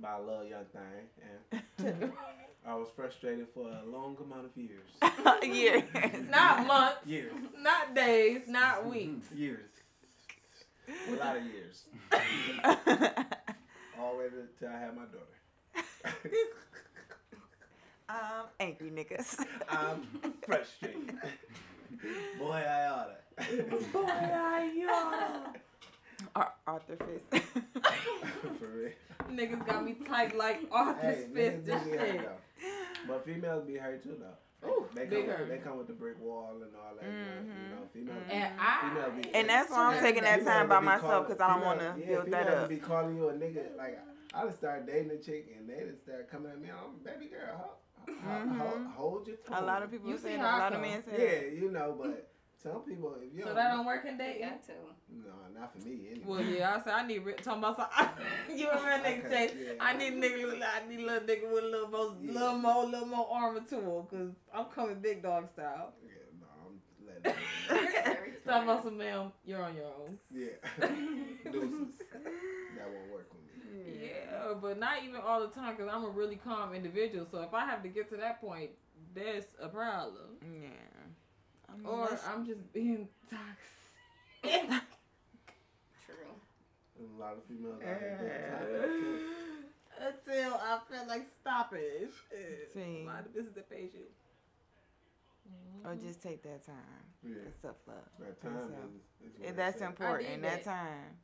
[0.00, 2.12] by a little young thing, and
[2.66, 4.90] I was frustrated for a long amount of years.
[5.56, 5.82] Years.
[6.30, 7.32] not months, Years.
[7.58, 9.30] not days, not weeks.
[9.32, 9.70] Years.
[11.08, 11.84] A lot of years.
[13.98, 15.36] All the way to- till I had my daughter.
[18.08, 19.44] um, angry niggas.
[19.68, 20.02] I'm
[20.46, 21.16] frustrated.
[22.38, 23.16] Boy, I oughta.
[23.92, 24.70] Boy, I
[26.36, 27.44] Ar- Arthur Fist.
[28.58, 28.90] For real.
[29.30, 32.68] Niggas got me tight like Arthur's Hey, fist niggas be hurt though.
[33.08, 34.68] But females be hurt too though.
[34.68, 37.04] Ooh, they big come, they come with the brick wall and all that.
[37.04, 37.46] Mhm.
[37.46, 38.22] You know, females.
[38.28, 38.32] Mhm.
[38.34, 41.54] And I, Female be- And that's why I'm taking that time by myself because I
[41.54, 42.68] don't want to yeah, build that females up.
[42.68, 43.76] be calling you a nigga.
[43.76, 43.98] Like
[44.34, 46.68] I just started dating a chick and they just start coming at me.
[46.68, 47.78] I'm baby girl.
[48.06, 48.58] Hold, Mhm.
[48.58, 49.62] hold, hold your tongue.
[49.62, 50.40] A lot of people You say see that.
[50.46, 51.16] how lot of men say
[51.52, 52.28] Yeah, you know, but
[52.66, 54.42] some people, if you so don't, that don't work in dating.
[54.48, 54.72] got to.
[55.12, 56.08] no, not for me.
[56.10, 56.24] Anyway.
[56.26, 58.08] Well, yeah, I said I need re- talking about some.
[58.56, 59.54] you a real nigga, Okay, Jay.
[59.66, 59.72] yeah.
[59.80, 60.42] I need a nigga.
[60.50, 62.32] look- I need little nigga with a little more, Yeah.
[62.32, 65.92] little more, little more armor to him, cause I'm coming big dog style.
[66.04, 67.40] Yeah, no, I'm letting.
[68.46, 70.18] Talking about some ma'am, you're on your own.
[70.32, 70.48] yeah,
[71.50, 71.94] deuces.
[72.76, 74.08] That won't work with me.
[74.08, 77.26] Yeah, but not even all the time, cause I'm a really calm individual.
[77.30, 78.70] So if I have to get to that point,
[79.14, 80.36] that's a problem.
[80.42, 80.68] Yeah.
[81.68, 84.60] I mean, Or that's- I'm just being toxic.
[86.06, 86.34] True.
[86.96, 89.22] There's a lot of females out here being toxic.
[89.98, 92.10] Until I feel like stopping.
[92.74, 93.02] See.
[93.02, 94.06] A lot of business that pays you.
[95.84, 96.74] or just take that time.
[97.24, 97.36] Yeah.
[97.48, 97.96] It's self love.
[98.20, 98.66] That time So,
[99.26, 99.88] is, is If that's it's at.
[99.90, 100.70] important, did that that.
[100.70, 101.16] time,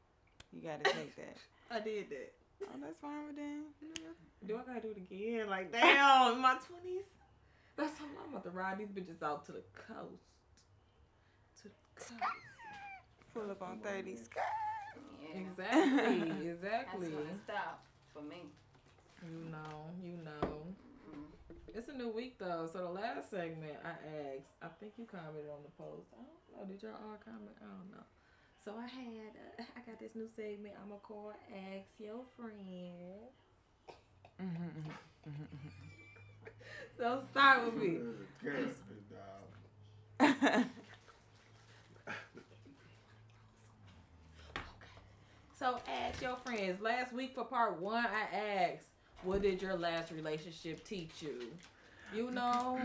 [0.52, 1.36] you gotta take that.
[1.70, 2.32] I did that.
[2.64, 3.64] Oh, that's fine with them.
[4.46, 5.48] Do I gotta do it again?
[5.48, 7.04] Like, damn, in my 20s?
[8.32, 10.24] That's I'm about to ride these bitches out to the coast.
[11.58, 12.22] To the coast.
[13.34, 14.28] Pull up on 30s.
[15.20, 15.40] Yeah.
[15.40, 17.08] Exactly, That's exactly.
[17.08, 18.48] when it stopped for me.
[19.22, 20.66] You know, you know.
[21.08, 21.30] Mm.
[21.74, 25.48] It's a new week though, so the last segment I asked, I think you commented
[25.48, 26.08] on the post.
[26.12, 26.24] I
[26.58, 27.56] don't know, did y'all all comment?
[27.60, 28.04] I don't know.
[28.64, 30.74] So I had, uh, I got this new segment.
[30.80, 33.28] I'm gonna call Ask Your Friend.
[37.02, 37.98] So start with me.
[37.98, 38.94] It's a character,
[40.20, 40.64] dog.
[45.58, 46.80] So ask your friends.
[46.80, 48.86] Last week for part one, I asked,
[49.24, 51.50] "What did your last relationship teach you?"
[52.14, 52.80] You know,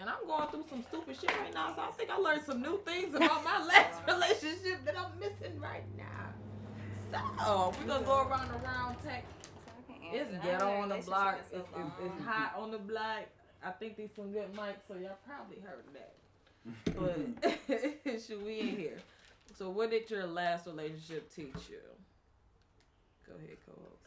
[0.00, 2.62] and I'm going through some stupid shit right now, so I think I learned some
[2.62, 7.20] new things about my last relationship that I'm missing right now.
[7.44, 9.26] So we're gonna go around the round tech.
[9.66, 11.40] So I can It's ghetto on the block.
[11.40, 11.68] It's, it's,
[12.02, 13.26] it's hot on the block.
[13.64, 16.14] I think these some good mics, so y'all probably heard that.
[16.94, 18.98] But should we in here?
[19.58, 21.78] So what did your last relationship teach you?
[23.26, 24.06] Go ahead, co-host.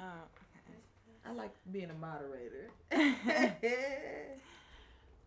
[0.00, 0.28] Oh,
[1.28, 2.70] I like being a moderator.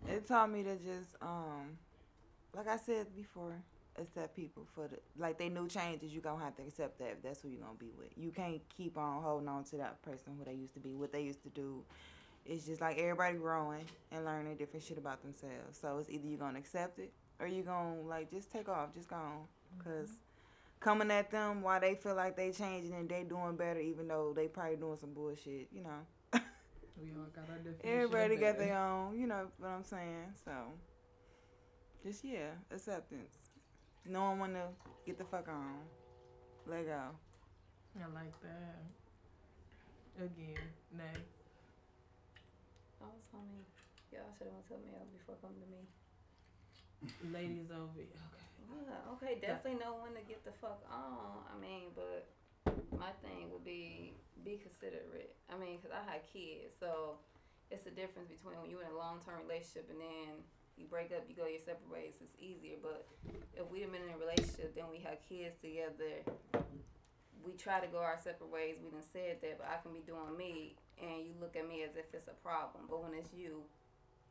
[0.07, 1.77] it taught me to just, um,
[2.55, 3.53] like I said before,
[3.99, 6.13] accept people for the like they new changes.
[6.13, 8.09] You gonna have to accept that if that's who you're gonna be with.
[8.17, 11.11] You can't keep on holding on to that person who they used to be, what
[11.11, 11.83] they used to do.
[12.45, 15.77] It's just like everybody growing and learning different shit about themselves.
[15.79, 19.07] So it's either you gonna accept it or you gonna like just take off, just
[19.09, 19.45] go on,
[19.77, 19.89] mm-hmm.
[19.89, 20.09] cause
[20.79, 24.33] coming at them while they feel like they changing and they doing better, even though
[24.35, 26.41] they probably doing some bullshit, you know.
[27.01, 27.81] We all got our definition.
[27.83, 30.33] Everybody got their own, you know what I'm saying?
[30.43, 30.51] So,
[32.03, 33.51] just yeah, acceptance.
[34.05, 34.63] Knowing when to
[35.05, 35.75] get the fuck on.
[36.65, 37.01] Let go.
[37.97, 38.83] I like that.
[40.23, 40.57] Again,
[40.95, 41.21] nay.
[42.99, 43.63] I was homie.
[44.11, 45.81] Y'all should have told me before coming to me.
[47.31, 47.95] Ladies over.
[47.95, 48.11] here.
[48.11, 48.45] Okay.
[48.69, 51.41] Yeah, okay, definitely know when to get the fuck on.
[51.49, 52.27] I mean, but
[52.99, 55.35] my thing would be be considerate.
[55.49, 57.17] I mean, cause I had kids, so
[57.71, 60.43] it's the difference between when you're in a long term relationship and then
[60.79, 62.15] you break up, you go your separate ways.
[62.23, 63.05] It's easier, but
[63.53, 66.23] if we'd have been in a relationship, then we had kids together.
[67.43, 68.79] We try to go our separate ways.
[68.79, 71.83] We done said that, but I can be doing me, and you look at me
[71.83, 72.83] as if it's a problem.
[72.89, 73.63] But when it's you,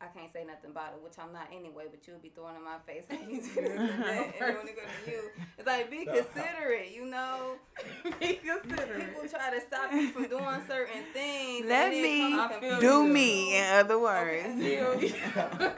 [0.01, 2.63] I can't say nothing about it, which I'm not anyway, but you'll be throwing in
[2.63, 4.25] my face like you do this and that.
[4.27, 5.23] And then when it goes to you,
[5.59, 7.57] it's like be considerate, you know.
[8.21, 9.07] Be considerate.
[9.15, 11.61] People try to stop you from doing certain things.
[11.63, 13.13] and Let me come I to feel confuse Do you.
[13.13, 14.47] me, in other words.
[14.47, 15.15] Okay.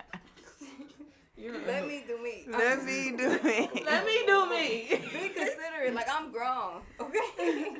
[1.38, 2.46] You're Let me do me.
[2.50, 3.70] Let me do me.
[3.86, 4.88] Let me do me.
[4.90, 5.94] be considerate.
[5.94, 7.76] Like I'm grown, okay?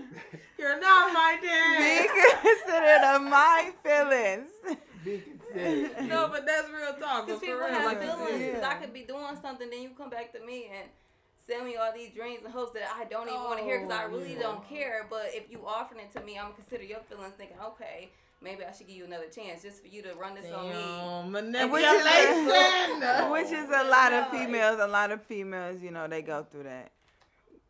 [0.68, 2.08] You're not my Be
[2.44, 4.52] considerate of my feelings.
[5.06, 6.08] Be considerate.
[6.10, 7.26] No, but that's real talk.
[7.26, 8.30] Because people real, have like feelings.
[8.44, 8.54] said.
[8.56, 10.90] Because I could be doing something, then you come back to me and
[11.48, 13.96] send me all these dreams and hopes that I don't even want to hear because
[13.96, 14.40] I Oh, really yeah.
[14.42, 15.08] don't care.
[15.10, 18.10] But if you offering it to me, I'm gonna consider your feelings, thinking, okay,
[18.42, 20.74] maybe I should give you another chance just for you to run this on me.
[21.54, 23.32] Damn, which is a- manipulation.
[23.32, 24.80] Which is a lot of females.
[24.82, 26.92] A lot of females, you know, they go through that.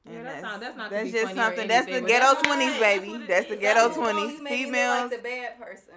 [0.09, 1.67] Yeah, And that's not- that's not That's just funny or something.
[1.67, 3.25] That's the ghetto that's what it twenties, baby.
[3.25, 4.37] That's the ghetto twenties.
[4.37, 5.11] you make me look Females.
[5.11, 5.93] like the bad person.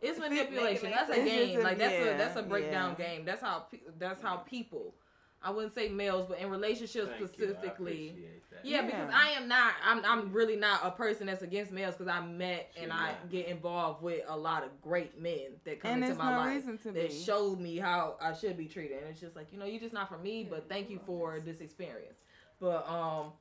[0.00, 0.90] It's manipulation.
[0.90, 1.26] That's a sense.
[1.30, 1.62] It's just game.
[1.62, 3.06] Like that's a that's a breakdown yeah.
[3.06, 3.24] game.
[3.24, 3.66] That's how
[3.98, 4.94] that's how people.
[5.42, 8.16] I wouldn't say males, but in relationships Thank specifically.
[8.64, 8.82] Yeah, Yeah.
[8.86, 9.74] because I am not.
[9.84, 10.04] I'm.
[10.04, 13.16] I'm really not a person that's against males because I met and I Sure.
[13.30, 16.54] get involved with a lot of great men that come And into my no life
[16.56, 17.22] reason to that be.
[17.22, 18.98] showed me how I should be treated.
[19.02, 20.44] And it's just like you know, you're just not for me.
[20.48, 22.18] But thank you for this experience.
[22.60, 23.32] But um,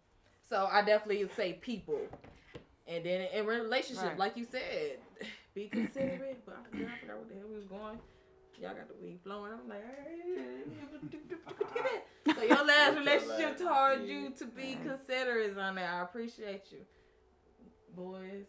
[0.49, 1.99] so I definitely say people,
[2.87, 4.17] and then in relationship, Right.
[4.19, 4.97] like you said,
[5.55, 6.45] be considerate.
[6.45, 7.97] But I, I forgot what the hell we was going.
[8.61, 9.51] Y'all got the weed flowing.
[9.51, 9.83] I'm like,
[12.35, 15.93] so your last relationship taught you to be considerate on that.
[15.93, 16.79] I appreciate you,
[17.95, 18.45] boys,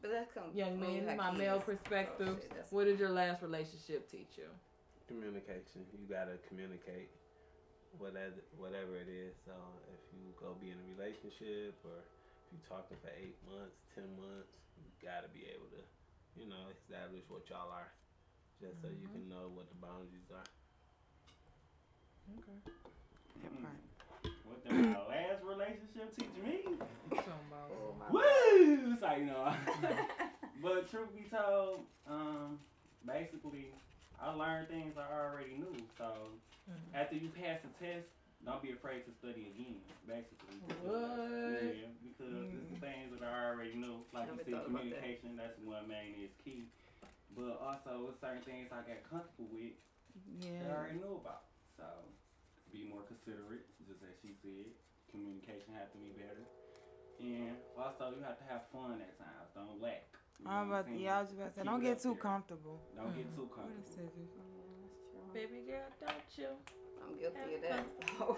[0.00, 1.16] But that comes young when you men.
[1.16, 1.38] My kids.
[1.38, 2.38] male Oh, perspective.
[2.42, 4.44] shit, What did your last relationship teach you?
[5.08, 5.84] Communication.
[5.92, 7.10] You gotta communicate
[7.98, 9.34] whatever whatever it is.
[9.44, 9.54] So
[9.92, 14.08] if you go be in a relationship or if you talking for eight months, ten
[14.16, 15.82] months, you gotta be able to,
[16.36, 17.90] you know, establish what y'all are.
[18.60, 20.46] Just so you can know what the boundaries are.
[22.38, 22.58] Okay.
[23.42, 23.50] That
[24.06, 24.22] part.
[24.46, 26.78] What did my last relationship teach me?
[27.10, 28.92] Oh, my Woo!
[28.92, 29.52] It's like, you know.
[30.62, 32.58] but truth be told, um,
[33.04, 33.74] basically,
[34.22, 35.74] I learned things I already knew.
[35.98, 36.38] So
[36.70, 36.94] Mhm.
[36.94, 38.06] after you pass the test,
[38.44, 39.82] don't be afraid to study again.
[40.06, 41.50] Basically, because, What?
[41.50, 44.06] yeah, because it's the things that I already knew.
[44.12, 44.74] Like you said, about that.
[44.78, 45.36] communication.
[45.36, 46.68] That's one main is key.
[47.34, 49.74] But also, with certain things I got comfortable with
[50.60, 51.44] that I already knew about.
[51.76, 51.84] So
[52.70, 54.70] be more considerate, just as she said.
[55.10, 56.46] Communication have to be better.
[57.20, 59.48] And also you have to have fun at times.
[59.54, 60.11] Don't lack.
[60.38, 61.00] You know I'm what about saying?
[61.00, 62.22] yeah, I was about to say, don't get too there.
[62.22, 62.80] comfortable.
[62.96, 63.34] Don't get Mm.
[63.36, 63.82] too comfortable.
[63.86, 64.10] is it?
[64.34, 64.42] Yeah,
[64.82, 65.32] that's true.
[65.34, 66.48] Baby girl, don't you?
[67.02, 67.84] I'm guilty of that.
[68.18, 68.36] So.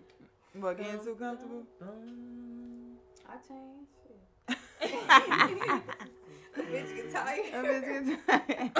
[0.60, 1.62] What getting too comfortable?
[1.78, 2.96] Bum.
[3.28, 3.90] I changed.
[4.02, 4.20] Shit.
[6.56, 7.52] A Bitch get tired.
[7.52, 8.72] bitch get tired.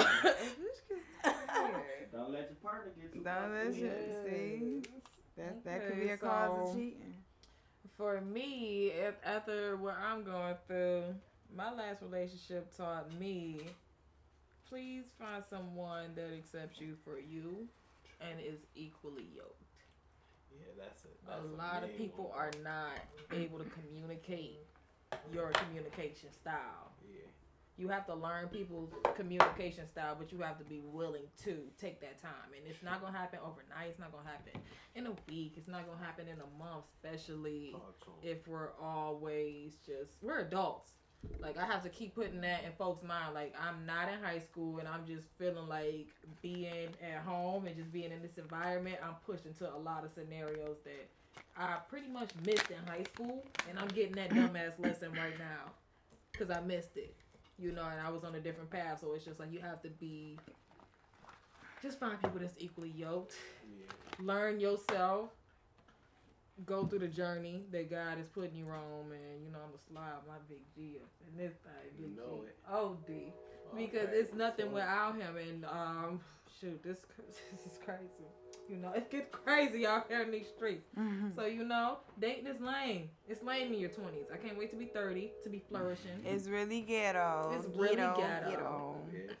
[2.11, 3.79] Don't let your partner get too Don't let comfortable.
[3.79, 4.83] your see.
[5.37, 7.13] That that could be Okay, a cause of cheating.
[7.97, 8.91] For me,
[9.23, 11.03] after what I'm going through,
[11.55, 13.61] my last relationship taught me
[14.69, 17.67] please find someone that accepts you for you
[18.21, 19.55] and is equally yoked.
[20.51, 21.17] Yeah, that's it.
[21.27, 22.37] A That's lot of people one.
[22.37, 22.99] are not
[23.33, 24.59] able to communicate
[25.33, 26.91] your communication style.
[27.11, 27.21] Yeah.
[27.77, 31.99] You have to learn people's communication style, but you have to be willing to take
[32.01, 32.53] that time.
[32.55, 33.89] And it's not gonna happen overnight.
[33.89, 34.61] It's not gonna happen
[34.93, 35.53] in a week.
[35.57, 38.17] It's not gonna happen in a month, especially Talk to 'em.
[38.37, 40.91] if we're always just we're adults.
[41.41, 43.33] Like I have to keep putting that in folks' mind.
[43.33, 46.07] Like I'm not in high school and I'm just feeling like
[46.41, 48.97] being at home and just being in this environment.
[49.03, 51.09] I'm pushed into a lot of scenarios that
[51.57, 55.71] I pretty much missed in high school, and I'm getting that dumbass lesson right now
[56.31, 57.15] because I missed it.
[57.57, 58.99] You know, and I was on a different path.
[59.01, 60.37] So it's just like you have to be.
[61.81, 63.85] Just find people that's equally yoked Yeah.
[64.21, 65.29] learn yourself,
[66.65, 69.81] go through the journey that God is putting you on, and you know I'm a
[69.91, 72.47] slob, my big G and this thing, You big know G.
[72.47, 72.57] it.
[72.71, 73.33] Oh D,
[73.75, 76.19] because Okay, it's nothing so- without him, and um,
[76.59, 76.97] shoot, this
[77.51, 78.27] this is crazy.
[78.69, 80.87] You know, it gets crazy out here in these streets.
[80.97, 81.33] Mhm.
[81.35, 83.09] So you know, dating is lame.
[83.27, 84.25] It's lame in your twenties.
[84.33, 86.23] I can't wait to be thirty to be flourishing.
[86.25, 87.51] It's really ghetto.
[87.57, 88.15] It's really ghetto.
[88.49, 88.95] ghetto.
[89.13, 89.33] Yeah.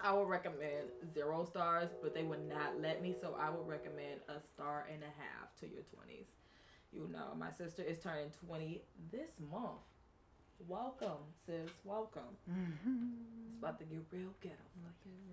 [0.00, 4.20] I would recommend zero stars, but they would not let me, so I would recommend
[4.28, 6.26] a star and a half to your 20s.
[6.92, 8.80] You know, my sister is turning 20
[9.10, 9.82] this month.
[10.68, 11.70] Welcome, sis.
[11.84, 12.36] Welcome.
[12.50, 13.12] Mhm.
[13.48, 14.56] It's about to get real ghetto.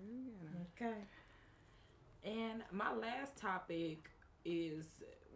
[0.04, 0.66] Really.
[0.74, 1.04] Okay.
[2.24, 4.10] And my last topic
[4.44, 4.84] is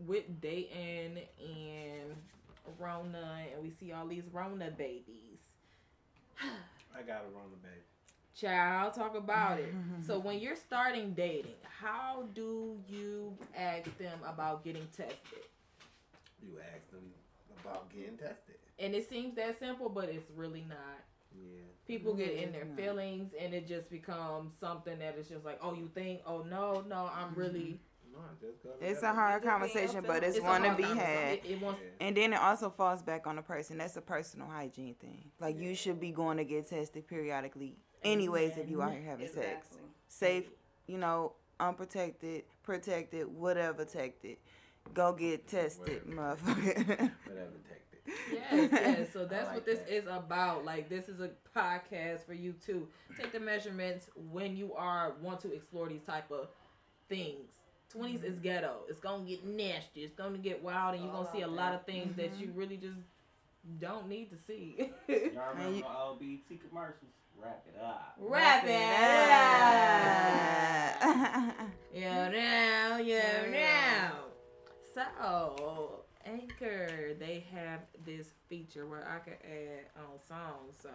[0.06, 2.16] with dating and
[2.78, 5.38] Rona, and we see all these Rona babies.
[6.40, 7.82] I got a Rona baby.
[8.34, 9.74] Child, talk about it.
[9.74, 10.02] Mm-hmm.
[10.02, 15.44] So when you're starting dating, how do you ask them about getting tested?
[16.42, 17.04] You ask them
[17.62, 18.56] about getting tested.
[18.78, 20.78] And it seems that simple, but it's really not.
[21.34, 21.60] Yeah.
[21.86, 25.74] People get in their feelings, and it just becomes something that is just like, oh,
[25.74, 26.20] you think?
[26.26, 27.40] Oh no, no, I'm mm-hmm.
[27.40, 27.80] really.
[28.12, 28.66] No, just.
[28.80, 31.34] It's a hard Is conversation, but it's, it's one to be had.
[31.34, 31.80] It, it wants.
[31.82, 32.06] Yeah.
[32.06, 33.78] And then it also falls back on the person.
[33.78, 35.30] That's a personal hygiene thing.
[35.40, 38.88] Like you should be going to get tested periodically, anyways, if you mm-hmm.
[38.88, 39.66] out here having sex.
[40.08, 40.50] Safe,
[40.86, 44.36] you know, unprotected, protected, whatever protected.
[44.94, 46.76] Go get tested, motherfucker.
[47.26, 47.90] Whatever tactic.
[48.32, 49.12] Yes, yes.
[49.12, 49.94] So that's like what this that.
[49.94, 50.64] is about.
[50.64, 55.40] Like this is a podcast for you to take the measurements when you are want
[55.40, 56.48] to explore these type of
[57.08, 57.60] things.
[57.94, 58.42] 20s is mm-hmm.
[58.42, 58.76] ghetto.
[58.88, 60.00] It's gonna get nasty.
[60.02, 62.40] It's gonna get wild, and you're gonna see a lot of things that mm-hmm.
[62.40, 62.98] you really just
[63.80, 64.90] don't need to see.
[65.08, 65.18] Y'all
[65.54, 67.10] remember you- the old BT commercials?
[67.36, 68.14] Wrap it up.
[68.18, 70.10] Wrap it up.
[71.60, 71.68] up.
[71.92, 73.50] Yeah, now, yeah, Yeah.
[73.50, 74.12] now.
[74.94, 80.76] So, Anchor, they have this feature where I can add on songs.
[80.82, 80.90] So,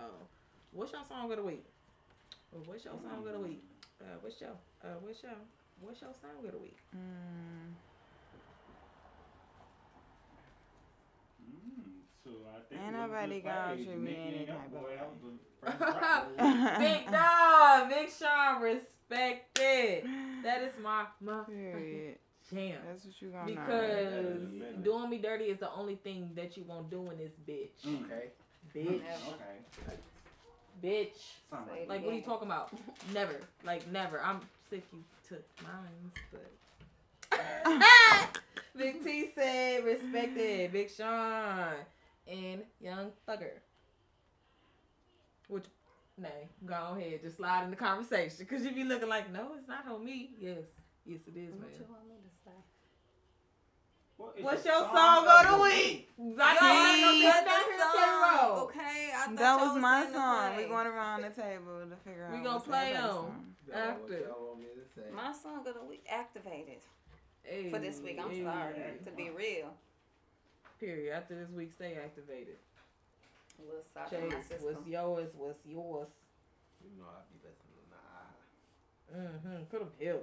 [0.71, 1.65] what's your song of the week?
[2.51, 3.63] Well, what's your song of the week?
[4.01, 4.51] Uh, what's your,
[4.83, 5.31] uh, what's your,
[5.79, 6.77] what's your song of the week?
[6.95, 7.75] Mm,
[12.23, 13.85] so I think Ain't it was a nobody good gonna page.
[13.85, 14.95] treat me Nicki any and Young type of way.
[14.97, 15.31] that was the
[15.65, 16.79] first drop.
[16.79, 20.05] Big dog, Big Sean, Respect It.
[20.43, 22.15] That is my, my Period.
[22.51, 22.77] jam.
[22.87, 23.61] That's what you gonna know.
[23.61, 24.81] Because Amen.
[24.83, 27.85] doing me dirty is the only thing that you won't do in this bitch.
[27.85, 28.05] Mm.
[28.05, 28.29] Okay.
[28.75, 29.01] Bitch.
[29.27, 29.95] Okay.
[30.83, 31.21] Bitch.
[31.51, 32.69] Like Like, what are you talking about?
[33.13, 33.35] Never.
[33.63, 34.21] Like, never.
[34.21, 36.51] I'm sick you took mine, but.
[38.77, 40.71] Big T said, Respect It.
[40.73, 41.73] Big Sean.
[42.27, 43.59] And Young Thugger.
[45.47, 45.65] Which,
[46.17, 47.21] nay, go ahead.
[47.21, 48.37] Just slide in the conversation.
[48.39, 50.31] Because you be looking like, no, it's not on me.
[50.39, 50.57] Yes.
[51.05, 51.69] Yes, it is, What man.
[51.79, 52.51] you want me to say?
[54.17, 56.09] What is What's your your song of the week?
[56.17, 58.59] Y'all I wanna can't get get the down here to song.
[58.65, 60.53] Okay, I thought That y'all was my saying to song.
[60.55, 60.63] play.
[60.63, 62.31] We going around the table to figure out.
[62.31, 63.13] We gonna what's play everybody's 'em.
[63.13, 63.55] song.
[63.67, 64.19] Y'all After.
[64.19, 65.07] y'all want me to say?
[65.13, 66.81] My song of the week activated
[67.43, 68.17] Hey, for this week.
[68.17, 68.41] I'm hey.
[68.43, 68.73] sorry
[69.05, 69.69] to be real.
[70.79, 71.13] Period.
[71.15, 72.57] After this week, stay activated.
[73.59, 75.31] A little sock in my Chase, what's yours?
[75.37, 76.11] What's yours?
[76.83, 78.27] You know I be listening to AHA.
[79.15, 79.63] Mm-hmm.
[79.71, 80.19] Put them here.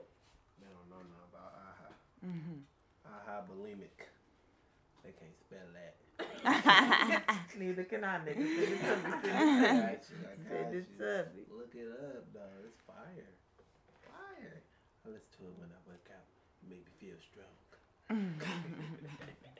[0.60, 1.88] They don't know nothing about AHA.
[2.28, 2.60] Mhm.
[3.08, 3.98] AHA bulimic.
[5.02, 5.96] They can't spell that.
[7.58, 8.36] Neither can I, nigga.
[8.36, 9.32] Send it to me.
[9.32, 9.80] I Send it to me.
[9.80, 10.16] got you.
[10.22, 10.72] I got
[11.34, 11.44] you.
[11.56, 12.62] Look it up, dog.
[12.68, 13.32] It's fire.
[14.06, 14.60] Fire.
[15.04, 16.26] I listen to it when I wake up.
[16.68, 17.56] Make me feel strong.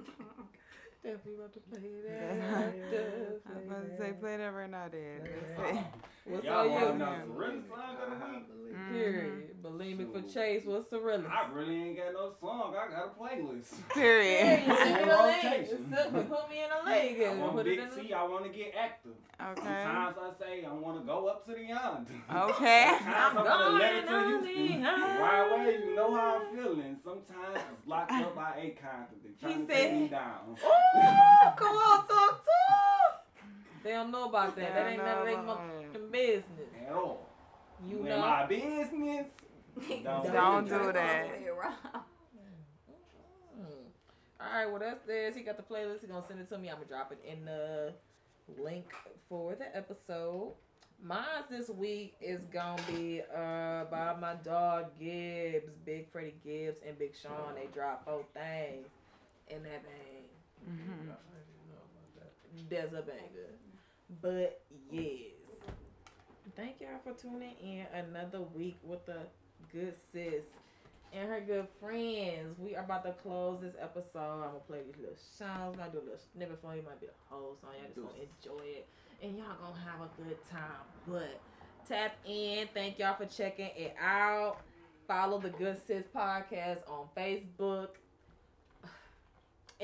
[1.03, 2.45] Definitely about to play Yeah.
[2.53, 5.29] I was about to say, play that right now, Dad.
[5.57, 5.77] Let's.
[6.25, 6.91] What's Y'all on want you?
[6.91, 8.75] to know the song of the week?
[8.75, 8.91] Mm.
[8.91, 9.63] Period.
[9.63, 10.61] Bulimic for Chase.
[10.65, 11.27] What's Sirrelis?
[11.27, 12.75] I really ain't got no song.
[12.77, 13.73] I got a playlist.
[13.89, 14.39] Period.
[14.45, 14.75] Hey, me
[15.05, 15.43] the link.
[15.43, 16.27] Rotation.
[16.29, 18.13] Put me in a link I want put it big in the T.
[18.13, 19.11] I want to get active.
[19.41, 19.55] Okay.
[19.55, 22.11] Sometimes I say I want to go up to the yonder.
[22.53, 22.85] Okay.
[22.99, 24.83] Sometimes I'm I want to let it to on the Houston.
[24.83, 25.19] high.
[25.19, 26.97] Right away, you know how I'm feeling.
[27.03, 30.55] Sometimes it's locked up by Akon because they trying to said- take me down.
[30.63, 33.43] Ooh, come on, talk to 'em.
[33.83, 34.73] They don't know about that.
[34.73, 35.59] That They ain't don't none of know their about
[35.93, 36.69] motherfucking business.
[36.87, 37.27] At all.
[37.87, 38.19] You in know.
[38.19, 39.25] my business.
[40.03, 40.93] Don't, Don't do do that.
[40.93, 41.23] that.
[41.23, 42.03] All the way around.
[44.39, 45.35] All right, well that's this.
[45.35, 46.01] He got the playlist.
[46.01, 46.67] He gonna send it to me.
[46.69, 47.93] I'm gonna drop it in the
[48.61, 48.85] link
[49.29, 50.53] for the episode.
[51.01, 56.97] Mine this week is gonna be uh by my dog Gibbs, Big Freddie Gibbs and
[56.99, 57.55] Big Sean.
[57.55, 58.87] They dropped both things
[59.49, 60.25] in that bang.
[60.67, 61.15] Mhm.
[62.69, 63.49] There's a banger.
[64.21, 65.31] But yes.
[66.55, 69.19] Thank y'all for tuning in another week with the
[69.71, 70.43] good sis
[71.13, 72.59] and her good friends.
[72.59, 74.43] We are about to close this episode.
[74.43, 75.77] I'm gonna play these little songs.
[75.79, 76.81] I'm gonna do a little snippet for you.
[76.81, 77.71] Might be a whole song.
[77.77, 78.87] Y'all just gonna enjoy it.
[79.21, 80.85] And y'all gonna have a good time.
[81.07, 81.39] But
[81.87, 82.67] tap in.
[82.73, 84.57] Thank y'all for checking it out.
[85.07, 87.89] Follow the Good Sis Podcast on Facebook.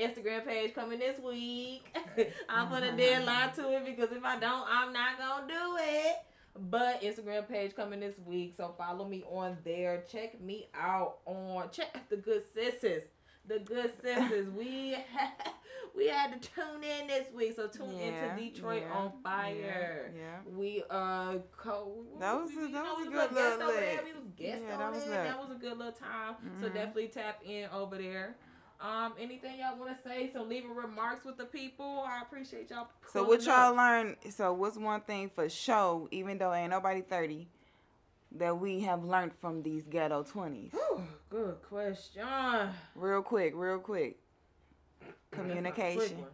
[0.00, 1.84] Instagram page coming this week.
[2.48, 6.16] I'm putting a deadline to it because if I don't, I'm not gonna do it.
[6.60, 10.04] But Instagram page coming this week, so follow me on there.
[10.10, 13.04] Check me out on check the good sisters.
[13.46, 14.48] The good sisters.
[14.58, 15.30] we had,
[15.96, 20.12] we had to tune in this week, so tune Yeah, into Detroit yeah, on fire.
[20.14, 20.20] Yeah.
[20.20, 20.52] yeah.
[20.56, 23.62] We uh co That was a- we- you that know, was a good guest little
[23.70, 24.00] over there.
[24.04, 25.04] We was guest Yeah, on that was.
[25.04, 26.34] That was a good little time.
[26.60, 26.74] So Mhm.
[26.74, 28.36] definitely tap in over there.
[28.80, 30.30] Um, anything y'all want to say?
[30.32, 32.04] So leaving remarks with the people.
[32.06, 32.88] I appreciate y'all.
[33.12, 33.76] So what pulling y'all up.
[33.76, 34.16] learn?
[34.30, 36.08] So what's one thing for show?
[36.12, 37.48] Even though ain't nobody thirty,
[38.36, 40.70] that we have learned from these ghetto twenties.
[40.72, 42.24] Whew, good question.
[42.94, 44.18] Real quick, real quick.
[45.32, 46.24] Communication.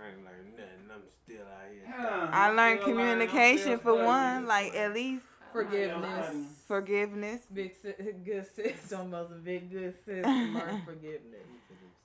[0.00, 0.90] I ain't learned nothing.
[0.94, 2.28] I'm still out here.
[2.32, 4.46] I learned communication for one.
[4.46, 6.36] Like at least Forgiveness.
[6.68, 7.40] forgiveness.
[7.52, 8.92] Big si- good sis.
[8.92, 10.24] Almost a big good sis.
[10.24, 11.46] Learn forgiveness.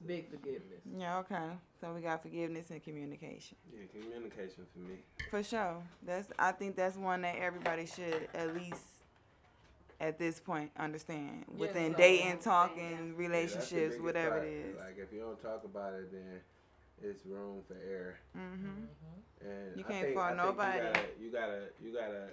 [0.06, 0.82] Big forgiveness.
[0.98, 1.18] Yeah.
[1.20, 1.50] Okay.
[1.82, 3.58] So we got forgiveness and communication.
[3.74, 4.96] Yeah, communication for me.
[5.32, 5.78] For sure.
[6.06, 6.30] That's.
[6.38, 8.84] I think that's one that everybody should at least.
[9.98, 14.44] At this point, understand Yes, within so- dating, talking, Yeah, relationships, biggest whatever part.
[14.48, 14.78] it is.
[14.78, 16.42] Like if you don't talk about it, then
[17.02, 18.16] it's room for error.
[18.38, 19.48] Mm-hmm.
[19.48, 20.80] And You I can't think, fault nobody.
[20.80, 22.28] You gotta, you gotta, you gotta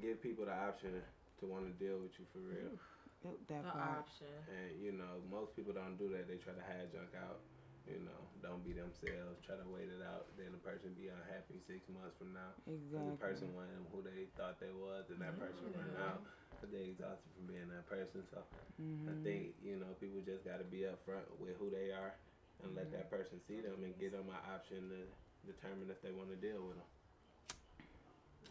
[0.00, 0.92] give people the option
[1.40, 2.72] to want to deal with you for real.
[3.24, 4.06] That The part.
[4.06, 4.30] option.
[4.46, 6.28] And you know, most people don't do that.
[6.30, 7.42] They try to hide junk out.
[7.88, 9.40] You know, don't be themselves.
[9.42, 10.28] Try to wait it out.
[10.36, 12.52] Then the person be unhappy six months from now.
[12.62, 13.10] 'Cause Exactly.
[13.10, 16.22] the person wasn't who they thought they was, and that person run out.
[16.60, 18.26] Cause they exhausted from being that person.
[18.30, 18.42] So
[19.08, 19.22] I Mhm.
[19.22, 22.14] think you know people just got to be upfront with who they are
[22.62, 25.06] and let that person see them and give them an option to
[25.46, 26.86] determine if they want to deal with them.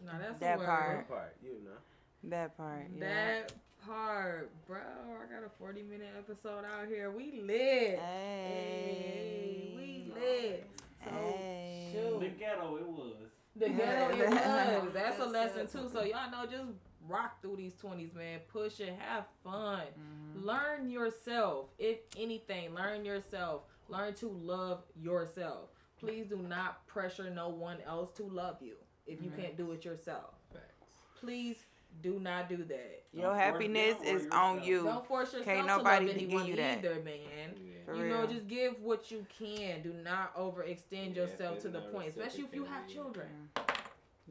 [0.05, 0.97] Now that's That a part.
[0.97, 1.77] That part, you know.
[2.23, 2.87] That part.
[2.95, 2.99] Yeah.
[2.99, 3.51] That
[3.85, 4.77] part, bro.
[4.77, 7.11] I got a 40 minute episode out here.
[7.11, 7.99] We lit.
[7.99, 9.73] Hey.
[9.75, 10.69] we lit.
[11.03, 11.89] So, Hey.
[11.93, 12.19] shoot.
[12.19, 13.15] The ghetto, it was.
[13.55, 14.29] The ghetto it
[14.83, 14.93] was.
[14.93, 15.89] That's a lesson too.
[15.91, 16.71] So y'all know, just
[17.07, 18.39] rock through these twenties, man.
[18.51, 19.81] Push it, have fun.
[19.97, 20.43] Mhm.
[20.45, 21.67] Learn yourself.
[21.79, 23.63] If anything, learn yourself.
[23.89, 25.69] Learn to love yourself.
[25.99, 28.75] Please do not pressure no one else to love you
[29.07, 29.37] if you Mhm.
[29.41, 30.33] can't do it yourself.
[30.51, 30.85] Facts.
[31.19, 31.65] Please
[32.01, 33.03] do not do that.
[33.13, 34.83] Your Don't happiness them or is on you.
[34.83, 36.77] Don't force yourself Can't to nobody love give anyone you that.
[36.79, 37.15] either, man.
[37.55, 37.95] Yeah.
[37.95, 38.17] You real.
[38.21, 39.81] know, just give what you can.
[39.81, 42.95] Do not overextend Yeah, yourself to the point, especially if you have reciprocated.
[42.95, 43.27] children.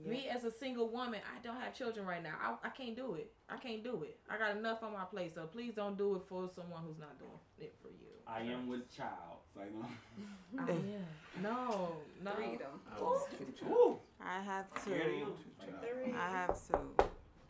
[0.04, 2.34] Me as a single woman, I don't have children right now.
[2.40, 3.32] I, I can't do it.
[3.48, 4.18] I can't do it.
[4.28, 7.18] I got enough on my plate, so please don't do it for someone who's not
[7.18, 8.06] doing it for you.
[8.26, 9.38] I am with child.
[9.54, 10.64] So, you know.
[10.66, 11.42] I am.
[11.42, 12.30] No, no.
[12.32, 12.80] Freedom.
[12.94, 13.70] I was two child.
[13.72, 13.98] Woo!
[14.20, 15.32] I have There two.
[15.32, 16.14] is.
[16.14, 17.04] I have two.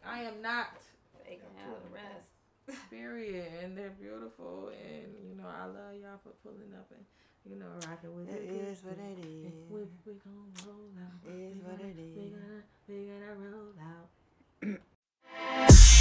[0.09, 0.69] I am not.
[1.25, 2.31] They can have the rest.
[2.91, 3.47] Period.
[3.63, 4.71] And they're beautiful.
[4.73, 7.05] And, you know, I love y'all for pulling up and,
[7.45, 8.43] you know, rocking with it.
[8.43, 9.53] It is what it is.
[9.71, 11.21] We're going to roll out.
[11.29, 12.17] It is what it is.
[12.17, 14.81] We going to we gonna roll out.